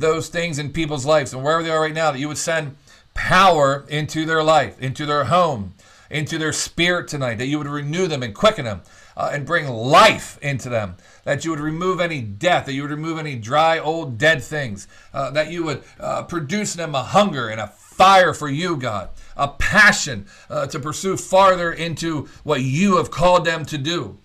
those 0.00 0.28
things 0.28 0.58
in 0.58 0.72
people's 0.72 1.06
lives 1.06 1.32
and 1.32 1.42
wherever 1.42 1.62
they 1.62 1.70
are 1.70 1.82
right 1.82 1.94
now, 1.94 2.10
that 2.10 2.18
you 2.18 2.28
would 2.28 2.38
send 2.38 2.76
power 3.14 3.84
into 3.88 4.24
their 4.24 4.42
life, 4.42 4.80
into 4.80 5.06
their 5.06 5.24
home, 5.24 5.74
into 6.10 6.38
their 6.38 6.52
spirit 6.52 7.08
tonight, 7.08 7.38
that 7.38 7.46
you 7.46 7.58
would 7.58 7.66
renew 7.66 8.06
them 8.06 8.22
and 8.22 8.34
quicken 8.34 8.64
them 8.64 8.82
uh, 9.16 9.30
and 9.32 9.46
bring 9.46 9.68
life 9.68 10.38
into 10.42 10.68
them, 10.68 10.96
that 11.24 11.44
you 11.44 11.50
would 11.50 11.60
remove 11.60 12.00
any 12.00 12.20
death, 12.20 12.66
that 12.66 12.72
you 12.72 12.82
would 12.82 12.90
remove 12.90 13.18
any 13.18 13.36
dry, 13.36 13.78
old, 13.78 14.18
dead 14.18 14.42
things, 14.42 14.88
uh, 15.12 15.30
that 15.30 15.50
you 15.50 15.64
would 15.64 15.82
uh, 16.00 16.22
produce 16.24 16.74
in 16.74 16.80
them 16.80 16.94
a 16.94 17.02
hunger 17.02 17.48
and 17.48 17.60
a 17.60 17.66
fire 17.66 18.34
for 18.34 18.48
you, 18.48 18.76
God, 18.76 19.10
a 19.36 19.48
passion 19.48 20.26
uh, 20.48 20.66
to 20.66 20.80
pursue 20.80 21.16
farther 21.16 21.72
into 21.72 22.28
what 22.42 22.62
you 22.62 22.96
have 22.96 23.10
called 23.10 23.44
them 23.44 23.64
to 23.66 23.78
do. 23.78 24.18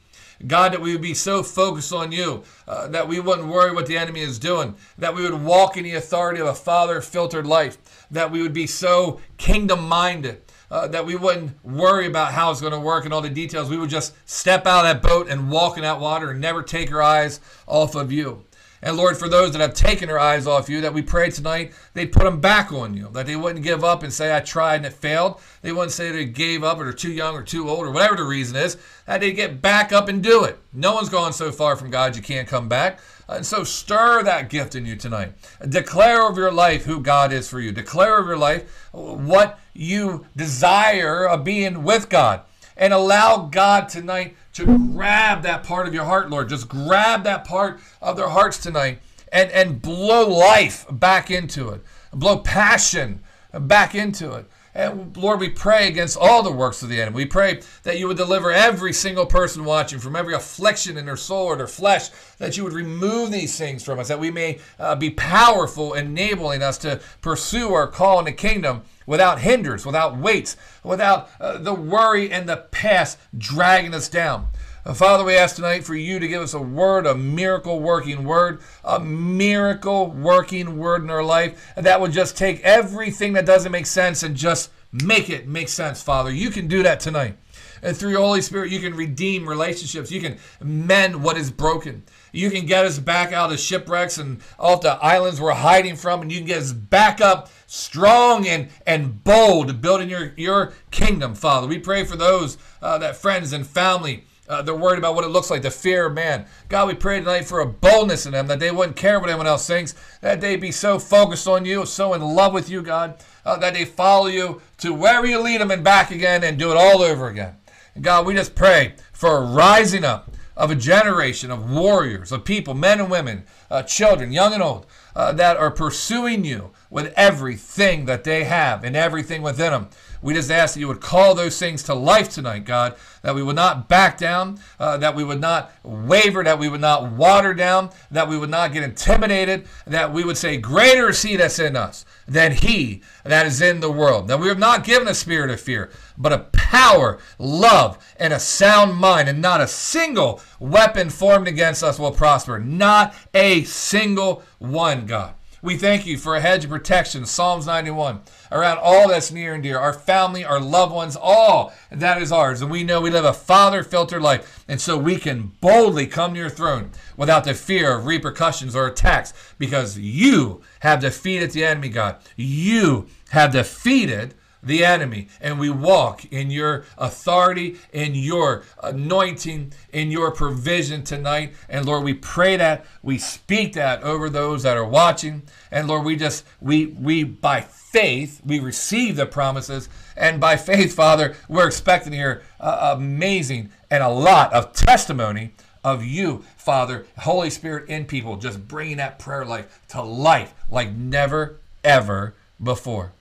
God, 0.46 0.74
that 0.74 0.82
we 0.82 0.92
would 0.92 1.02
be 1.02 1.14
so 1.14 1.42
focused 1.42 1.94
on 1.94 2.12
you 2.12 2.44
uh, 2.68 2.88
that 2.90 3.08
we 3.08 3.20
wouldn't 3.20 3.48
worry 3.48 3.72
what 3.72 3.88
the 3.88 3.98
enemy 3.98 4.22
is 4.22 4.38
doing, 4.38 4.76
that 4.98 5.16
we 5.16 5.24
would 5.24 5.42
walk 5.42 5.78
in 5.78 5.84
the 5.84 5.96
authority 5.96 6.40
of 6.40 6.48
a 6.48 6.54
Father 6.54 7.02
filtered 7.02 7.48
life, 7.48 7.78
that 8.12 8.32
we 8.32 8.42
would 8.42 8.54
be 8.54 8.68
so 8.68 9.20
kingdom 9.38 9.88
minded. 9.88 10.42
Uh, 10.70 10.86
that 10.86 11.06
we 11.06 11.16
wouldn't 11.16 11.64
worry 11.64 12.08
about 12.08 12.34
how 12.34 12.52
it's 12.52 12.60
going 12.60 12.74
to 12.74 12.80
work 12.80 13.06
and 13.06 13.14
all 13.14 13.22
the 13.22 13.30
details. 13.30 13.70
We 13.70 13.78
would 13.78 13.90
just 13.90 14.14
step 14.30 14.68
out 14.68 14.86
of 14.86 15.02
that 15.02 15.02
boat 15.02 15.30
and 15.30 15.50
walk 15.50 15.78
in 15.78 15.84
that 15.84 16.02
water 16.02 16.32
and 16.32 16.42
never 16.42 16.62
take 16.62 16.92
our 16.92 17.02
eyes 17.02 17.40
off 17.68 17.96
of 17.96 18.12
you. 18.12 18.44
And 18.88 18.96
Lord, 18.96 19.18
for 19.18 19.28
those 19.28 19.52
that 19.52 19.60
have 19.60 19.74
taken 19.74 20.08
their 20.08 20.18
eyes 20.18 20.48
off 20.48 20.70
you, 20.70 20.80
that 20.80 20.94
we 20.94 21.02
pray 21.02 21.30
tonight, 21.30 21.74
they 21.94 22.06
put 22.06 22.24
them 22.24 22.40
back 22.40 22.72
on 22.72 22.96
you, 22.96 23.10
that 23.12 23.26
they 23.26 23.36
wouldn't 23.36 23.66
give 23.66 23.84
up 23.84 24.02
and 24.02 24.14
say, 24.14 24.34
I 24.34 24.40
tried 24.40 24.78
and 24.78 24.86
it 24.86 24.94
failed. 24.94 25.42
They 25.62 25.74
wouldn't 25.74 25.92
say 25.92 26.10
they 26.10 26.24
gave 26.24 26.64
up 26.64 26.80
or 26.80 26.86
they're 26.86 26.94
too 26.94 27.12
young 27.12 27.36
or 27.36 27.44
too 27.44 27.70
old 27.70 27.86
or 27.86 27.92
whatever 27.92 28.16
the 28.16 28.24
reason 28.24 28.56
is, 28.56 28.78
that 29.06 29.20
they 29.20 29.34
get 29.34 29.62
back 29.62 29.92
up 29.92 30.08
and 30.08 30.24
do 30.24 30.46
it. 30.46 30.58
No 30.72 30.94
one's 30.94 31.10
gone 31.10 31.34
so 31.34 31.52
far 31.52 31.76
from 31.76 31.92
God 31.92 32.16
you 32.16 32.22
can't 32.22 32.48
come 32.48 32.70
back. 32.70 33.02
And 33.28 33.46
so 33.46 33.66
stir 33.66 34.24
that 34.24 34.50
gift 34.50 34.74
in 34.74 34.86
you 34.86 34.96
tonight. 34.96 35.34
Declare 35.68 36.22
over 36.22 36.40
your 36.40 36.54
life 36.54 36.86
who 36.86 37.02
God 37.02 37.34
is 37.34 37.50
for 37.50 37.60
you. 37.60 37.74
Declare 37.74 38.20
over 38.20 38.30
your 38.30 38.38
life 38.38 38.88
what 38.94 39.60
you 39.74 40.26
desire 40.38 41.28
of 41.28 41.44
being 41.44 41.84
with 41.84 42.08
God. 42.08 42.44
And 42.78 42.94
allow 42.94 43.48
God 43.48 43.90
tonight 43.90 44.36
to 44.54 44.66
grab 44.94 45.42
that 45.42 45.64
part 45.64 45.88
of 45.88 45.94
your 45.94 46.06
heart, 46.06 46.30
Lord. 46.30 46.48
Just 46.48 46.70
grab 46.70 47.24
that 47.24 47.44
part 47.44 47.80
of 48.02 48.16
their 48.16 48.30
hearts 48.30 48.60
tonight 48.60 49.00
and, 49.32 49.52
and 49.52 49.82
blow 49.82 50.28
life 50.28 50.86
back 50.92 51.32
into 51.32 51.70
it, 51.70 51.82
blow 52.14 52.38
passion 52.38 53.24
back 53.52 53.96
into 53.96 54.34
it. 54.34 54.50
And 54.78 55.18
Lord, 55.18 55.40
we 55.40 55.50
pray 55.50 55.88
against 55.88 56.18
all 56.18 56.44
the 56.44 56.52
works 56.52 56.84
of 56.84 56.90
the 56.90 57.02
enemy. 57.02 57.16
We 57.16 57.26
pray 57.26 57.62
that 57.82 57.98
you 57.98 58.08
would 58.08 58.18
deliver 58.18 58.52
every 58.52 58.94
single 58.94 59.26
person 59.26 59.66
watching 59.66 59.98
from 59.98 60.16
every 60.16 60.36
affliction 60.36 60.98
in 60.98 61.06
their 61.08 61.18
soul 61.18 61.48
or 61.48 61.56
their 61.56 61.66
flesh, 61.66 62.10
that 62.38 62.58
you 62.58 62.64
would 62.64 62.74
remove 62.74 63.32
these 63.32 63.58
things 63.58 63.84
from 63.84 63.98
us, 63.98 64.08
that 64.08 64.20
we 64.20 64.30
may 64.30 64.60
uh, 64.78 64.96
be 64.96 65.10
powerful, 65.10 65.96
enabling 65.96 66.62
us 66.62 66.78
to 66.80 67.02
pursue 67.22 67.74
our 67.74 67.88
call 67.88 68.20
in 68.20 68.26
the 68.26 68.32
kingdom 68.32 68.84
without 69.08 69.40
hindrance, 69.40 69.84
without 69.84 70.16
weights, 70.16 70.56
without 70.84 71.30
uh, 71.40 71.58
the 71.58 71.74
worry 71.74 72.32
and 72.32 72.48
the 72.48 72.58
past 72.58 73.18
dragging 73.36 73.96
us 73.96 74.08
down. 74.08 74.48
Uh, 74.86 74.94
Father, 74.94 75.24
we 75.24 75.36
ask 75.36 75.56
tonight 75.56 75.84
for 75.84 75.96
you 75.96 76.20
to 76.20 76.28
give 76.28 76.44
us 76.44 76.54
a 76.54 76.62
word, 76.62 77.08
a 77.08 77.16
miracle 77.16 77.80
working 77.80 78.24
word, 78.24 78.60
a 78.84 79.00
miracle 79.00 80.12
working 80.12 80.78
word 80.78 81.02
in 81.02 81.10
our 81.10 81.24
life, 81.24 81.74
that 81.76 82.00
would 82.00 82.12
just 82.12 82.38
take 82.38 82.62
everything 82.62 83.34
that 83.34 83.46
doesn't 83.46 83.72
make 83.72 83.88
sense 83.88 84.22
and 84.22 84.36
just 84.36 84.70
make 84.92 85.30
it 85.30 85.48
make 85.48 85.70
sense, 85.70 86.02
Father. 86.02 86.32
You 86.32 86.50
can 86.50 86.68
do 86.68 86.84
that 86.84 87.00
tonight. 87.00 87.38
And 87.82 87.96
through 87.96 88.12
your 88.12 88.22
Holy 88.22 88.42
Spirit, 88.42 88.72
you 88.72 88.80
can 88.80 88.96
redeem 88.96 89.48
relationships. 89.48 90.12
You 90.12 90.22
can 90.22 90.38
mend 90.62 91.24
what 91.24 91.38
is 91.38 91.52
broken. 91.52 92.04
You 92.38 92.52
can 92.52 92.68
get 92.68 92.86
us 92.86 93.00
back 93.00 93.34
out 93.34 93.52
of 93.52 93.60
shipwrecks 93.60 94.20
and 94.20 94.42
off 94.60 94.82
the 94.82 94.94
islands 95.04 95.42
we're 95.42 95.54
hiding 95.54 95.96
from, 95.96 96.22
and 96.22 96.32
you 96.32 96.38
can 96.38 96.46
get 96.46 96.60
us 96.60 96.72
back 96.72 97.20
up 97.20 97.50
strong 97.66 98.48
and, 98.48 98.70
and 98.86 99.24
bold, 99.24 99.82
building 99.82 100.08
your, 100.08 100.34
your 100.38 100.74
kingdom, 100.92 101.34
Father. 101.34 101.66
We 101.66 101.80
pray 101.80 102.04
for 102.04 102.16
those 102.16 102.60
uh, 102.80 103.00
that 103.00 103.16
friends 103.16 103.54
and 103.54 103.66
family. 103.66 104.26
Uh, 104.48 104.62
they're 104.62 104.76
worried 104.76 105.00
about 105.00 105.16
what 105.16 105.26
it 105.26 105.30
looks 105.30 105.50
like, 105.50 105.64
the 105.64 105.72
fear 105.72 106.06
of 106.06 106.14
man. 106.14 106.46
God, 106.70 106.88
we 106.88 106.94
pray 106.94 107.18
tonight 107.18 107.46
for 107.46 107.60
a 107.60 107.66
boldness 107.66 108.28
in 108.28 108.34
them 108.34 108.46
that 108.48 108.60
they 108.60 108.70
wouldn't 108.70 108.96
care 108.98 109.20
what 109.20 109.30
anyone 109.30 109.48
else 109.48 109.66
thinks, 109.66 109.96
that 110.22 110.40
they 110.40 110.56
be 110.58 110.72
so 110.72 111.00
focused 111.00 111.48
on 111.48 111.66
you, 111.66 111.88
so 111.88 112.14
in 112.14 112.22
love 112.22 112.54
with 112.54 112.70
you, 112.70 112.84
God, 112.84 113.18
uh, 113.46 113.58
that 113.58 113.74
they 113.74 113.84
follow 113.84 114.28
you 114.28 114.62
to 114.78 114.94
wherever 114.94 115.26
you 115.26 115.42
lead 115.42 115.60
them 115.60 115.72
and 115.72 115.84
back 115.84 116.12
again 116.12 116.44
and 116.44 116.60
do 116.60 116.70
it 116.70 116.78
all 116.78 117.02
over 117.02 117.30
again. 117.30 117.56
And 117.96 118.04
God, 118.04 118.28
we 118.28 118.36
just 118.36 118.54
pray 118.54 118.94
for 119.12 119.44
rising 119.44 120.06
up 120.06 120.32
of 120.58 120.72
a 120.72 120.76
generation 120.76 121.52
of 121.52 121.70
warriors, 121.70 122.32
of 122.32 122.44
people, 122.44 122.74
men 122.74 123.00
and 123.00 123.12
women, 123.12 123.44
uh, 123.70 123.84
children, 123.84 124.32
young 124.32 124.54
and 124.54 124.64
old, 124.64 124.86
uh, 125.16 125.32
that 125.32 125.56
are 125.56 125.72
pursuing 125.72 126.44
you 126.44 126.72
with 126.90 127.14
everything 127.16 128.06
that 128.06 128.24
they 128.24 128.44
have 128.44 128.84
and 128.84 128.96
everything 128.96 129.42
within 129.42 129.72
them. 129.72 129.88
We 130.22 130.34
just 130.34 130.52
ask 130.52 130.74
that 130.74 130.80
you 130.80 130.88
would 130.88 131.02
call 131.02 131.36
those 131.36 131.58
things 131.60 131.84
to 131.84 131.94
life 131.94 132.30
tonight, 132.30 132.66
God, 132.66 132.96
that 133.22 133.36
we 133.36 133.44
would 133.44 133.56
not 133.56 133.88
back 133.88 134.18
down, 134.18 134.60
uh, 134.80 134.98
that 134.98 135.16
we 135.16 135.24
would 135.24 135.42
not 135.42 135.72
waver, 135.84 136.44
that 136.44 136.60
we 136.60 136.70
would 136.70 136.82
not 136.82 137.12
water 137.12 137.54
down, 137.54 137.90
that 138.12 138.28
we 138.28 138.38
would 138.38 138.50
not 138.50 138.74
get 138.74 138.84
intimidated, 138.84 139.68
that 139.86 140.12
we 140.12 140.24
would 140.24 140.38
say, 140.38 140.58
Greater 140.58 141.10
is 141.10 141.22
He 141.22 141.36
that's 141.36 141.60
in 141.60 141.76
us 141.76 142.06
than 142.28 142.52
He 142.52 143.02
that 143.24 143.46
is 143.46 143.62
in 143.62 143.80
the 143.80 143.92
world. 143.92 144.28
That 144.28 144.40
we 144.40 144.48
have 144.48 144.60
not 144.60 144.84
given 144.84 145.08
a 145.08 145.14
spirit 145.14 145.52
of 145.52 145.62
fear, 145.62 145.92
but 146.18 146.34
a 146.34 146.40
power, 146.52 147.20
love, 147.38 147.98
and 148.18 148.34
a 148.34 148.40
sound 148.40 148.96
mind, 148.96 149.30
and 149.30 149.42
not 149.42 149.62
a 149.62 149.68
single 149.68 150.42
weapon 150.60 151.10
formed 151.10 151.48
against 151.48 151.84
us 151.84 152.00
will 152.00 152.12
prosper. 152.12 152.60
Not 152.60 153.14
a 153.34 153.64
single 153.64 154.44
one, 154.60 155.06
God. 155.06 155.34
We 155.68 155.76
thank 155.76 156.06
you 156.06 156.18
for 156.18 156.34
a 156.34 156.40
hedge 156.40 156.64
of 156.64 156.70
protection, 156.70 157.26
Psalms 157.26 157.66
91, 157.66 158.22
around 158.54 158.78
all 158.78 159.10
that's 159.10 159.34
near 159.34 159.54
and 159.54 159.62
dear, 159.62 159.78
our 159.78 159.92
family, 159.92 160.46
our 160.46 160.62
loved 160.62 160.94
ones, 160.94 161.18
all 161.20 161.74
that 161.92 162.22
is 162.22 162.32
ours. 162.32 162.62
And 162.62 162.72
we 162.72 162.86
know 162.86 163.02
we 163.02 163.10
live 163.10 163.26
a 163.26 163.34
Father 163.34 163.84
filtered 163.84 164.22
life. 164.22 164.64
And 164.70 164.80
so 164.80 164.98
we 164.98 165.18
can 165.18 165.52
boldly 165.60 166.08
come 166.08 166.34
to 166.34 166.40
your 166.40 166.50
throne 166.50 166.92
without 167.18 167.44
the 167.44 167.54
fear 167.54 167.98
of 167.98 168.06
repercussions 168.06 168.78
or 168.78 168.88
attacks 168.88 169.34
because 169.60 170.00
you 170.00 170.62
have 170.80 171.02
defeated 171.02 171.52
the 171.52 171.66
enemy, 171.66 171.90
God. 171.90 172.16
You 172.38 173.08
have 173.32 173.52
defeated 173.52 174.36
the 174.68 174.86
enemy. 174.86 175.28
And 175.42 175.60
we 175.60 175.70
walk 175.70 176.26
in 176.32 176.52
your 176.52 176.86
authority, 176.98 177.78
in 177.92 178.16
your 178.16 178.64
anointing, 178.84 179.74
in 179.92 180.12
your 180.12 180.32
provision 180.32 181.04
tonight. 181.04 181.54
And 181.70 181.86
Lord, 181.86 182.04
we 182.04 182.14
pray 182.14 182.58
that, 182.58 182.86
we 183.02 183.18
speak 183.18 183.74
that 183.74 184.04
over 184.04 184.30
those 184.30 184.64
that 184.64 184.78
are 184.78 184.88
watching. 184.88 185.44
And 185.72 185.88
Lord, 185.88 186.06
we 186.06 186.16
just, 186.16 186.46
we, 186.62 186.88
we, 186.88 187.24
by 187.24 187.62
faith, 187.62 188.42
we 188.46 188.60
receive 188.60 189.16
the 189.16 189.26
promises. 189.26 189.90
And 190.16 190.40
by 190.40 190.58
faith, 190.58 190.94
Father, 190.94 191.36
we're 191.48 191.68
expecting 191.68 192.14
here 192.14 192.44
uh, 192.60 192.96
amazing 192.96 193.72
and 193.90 194.04
a 194.04 194.10
lot 194.10 194.54
of 194.54 194.74
testimony 194.74 195.54
of 195.84 196.04
you, 196.04 196.44
Father, 196.58 197.06
Holy 197.20 197.50
Spirit 197.50 197.88
in 197.88 198.06
people, 198.06 198.36
just 198.36 198.68
bringing 198.68 198.98
that 198.98 199.20
prayer 199.20 199.46
life 199.46 199.82
to 199.90 200.02
life 200.02 200.54
like 200.70 200.92
never, 200.92 201.60
ever 201.84 202.34
before. 202.62 203.14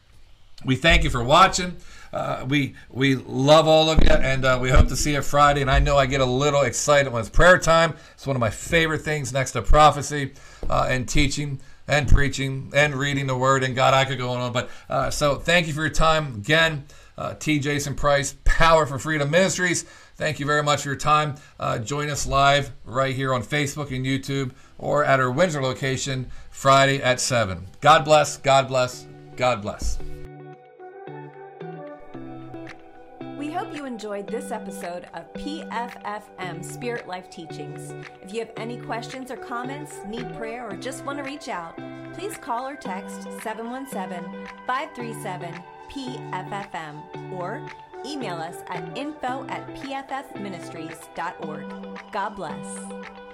We 0.64 0.76
thank 0.76 1.04
you 1.04 1.10
for 1.10 1.22
watching. 1.22 1.76
Uh, 2.12 2.46
we 2.48 2.74
we 2.88 3.14
love 3.14 3.68
all 3.68 3.90
of 3.90 4.02
you, 4.02 4.10
and 4.10 4.44
uh, 4.44 4.58
we 4.60 4.70
hope 4.70 4.88
to 4.88 4.96
see 4.96 5.12
you 5.12 5.22
Friday. 5.22 5.60
And 5.60 5.70
I 5.70 5.78
know 5.78 5.98
I 5.98 6.06
get 6.06 6.20
a 6.20 6.26
little 6.26 6.62
excited 6.62 7.12
when 7.12 7.20
it's 7.20 7.28
prayer 7.28 7.58
time. 7.58 7.94
It's 8.14 8.26
one 8.26 8.36
of 8.36 8.40
my 8.40 8.50
favorite 8.50 9.02
things 9.02 9.32
next 9.32 9.52
to 9.52 9.62
prophecy 9.62 10.32
uh, 10.70 10.86
and 10.88 11.08
teaching 11.08 11.60
and 11.86 12.08
preaching 12.08 12.72
and 12.74 12.94
reading 12.94 13.26
the 13.26 13.36
Word. 13.36 13.62
And 13.62 13.74
God, 13.74 13.92
I 13.92 14.04
could 14.04 14.18
go 14.18 14.30
on, 14.30 14.52
but 14.52 14.70
uh, 14.88 15.10
so 15.10 15.36
thank 15.36 15.66
you 15.66 15.72
for 15.72 15.82
your 15.82 15.90
time 15.90 16.36
again. 16.36 16.86
Uh, 17.18 17.34
T. 17.34 17.58
Jason 17.58 17.94
Price, 17.94 18.34
Power 18.44 18.86
for 18.86 18.98
Freedom 18.98 19.30
Ministries. 19.30 19.84
Thank 20.16 20.38
you 20.40 20.46
very 20.46 20.62
much 20.62 20.82
for 20.82 20.88
your 20.88 20.96
time. 20.96 21.36
Uh, 21.60 21.78
join 21.78 22.10
us 22.10 22.26
live 22.26 22.72
right 22.84 23.14
here 23.14 23.32
on 23.34 23.42
Facebook 23.42 23.94
and 23.94 24.04
YouTube, 24.04 24.52
or 24.78 25.04
at 25.04 25.20
our 25.20 25.30
Windsor 25.30 25.62
location 25.62 26.30
Friday 26.50 27.02
at 27.02 27.20
seven. 27.20 27.66
God 27.80 28.04
bless. 28.04 28.38
God 28.38 28.68
bless. 28.68 29.06
God 29.36 29.60
bless. 29.60 29.98
Hope 33.56 33.74
you 33.74 33.86
enjoyed 33.86 34.26
this 34.26 34.50
episode 34.50 35.06
of 35.14 35.32
PFFM 35.32 36.62
Spirit 36.62 37.08
Life 37.08 37.30
Teachings. 37.30 37.94
If 38.20 38.34
you 38.34 38.40
have 38.40 38.52
any 38.58 38.76
questions 38.76 39.30
or 39.30 39.38
comments, 39.38 39.94
need 40.06 40.36
prayer, 40.36 40.68
or 40.68 40.76
just 40.76 41.06
want 41.06 41.16
to 41.16 41.24
reach 41.24 41.48
out, 41.48 41.74
please 42.12 42.36
call 42.36 42.68
or 42.68 42.76
text 42.76 43.22
717 43.42 44.46
537 44.66 45.54
PFFM 45.90 47.32
or 47.32 47.66
email 48.04 48.36
us 48.36 48.56
at 48.68 48.94
info 48.94 49.46
at 49.48 49.66
pffministries.org. 49.68 52.12
God 52.12 52.36
bless. 52.36 53.25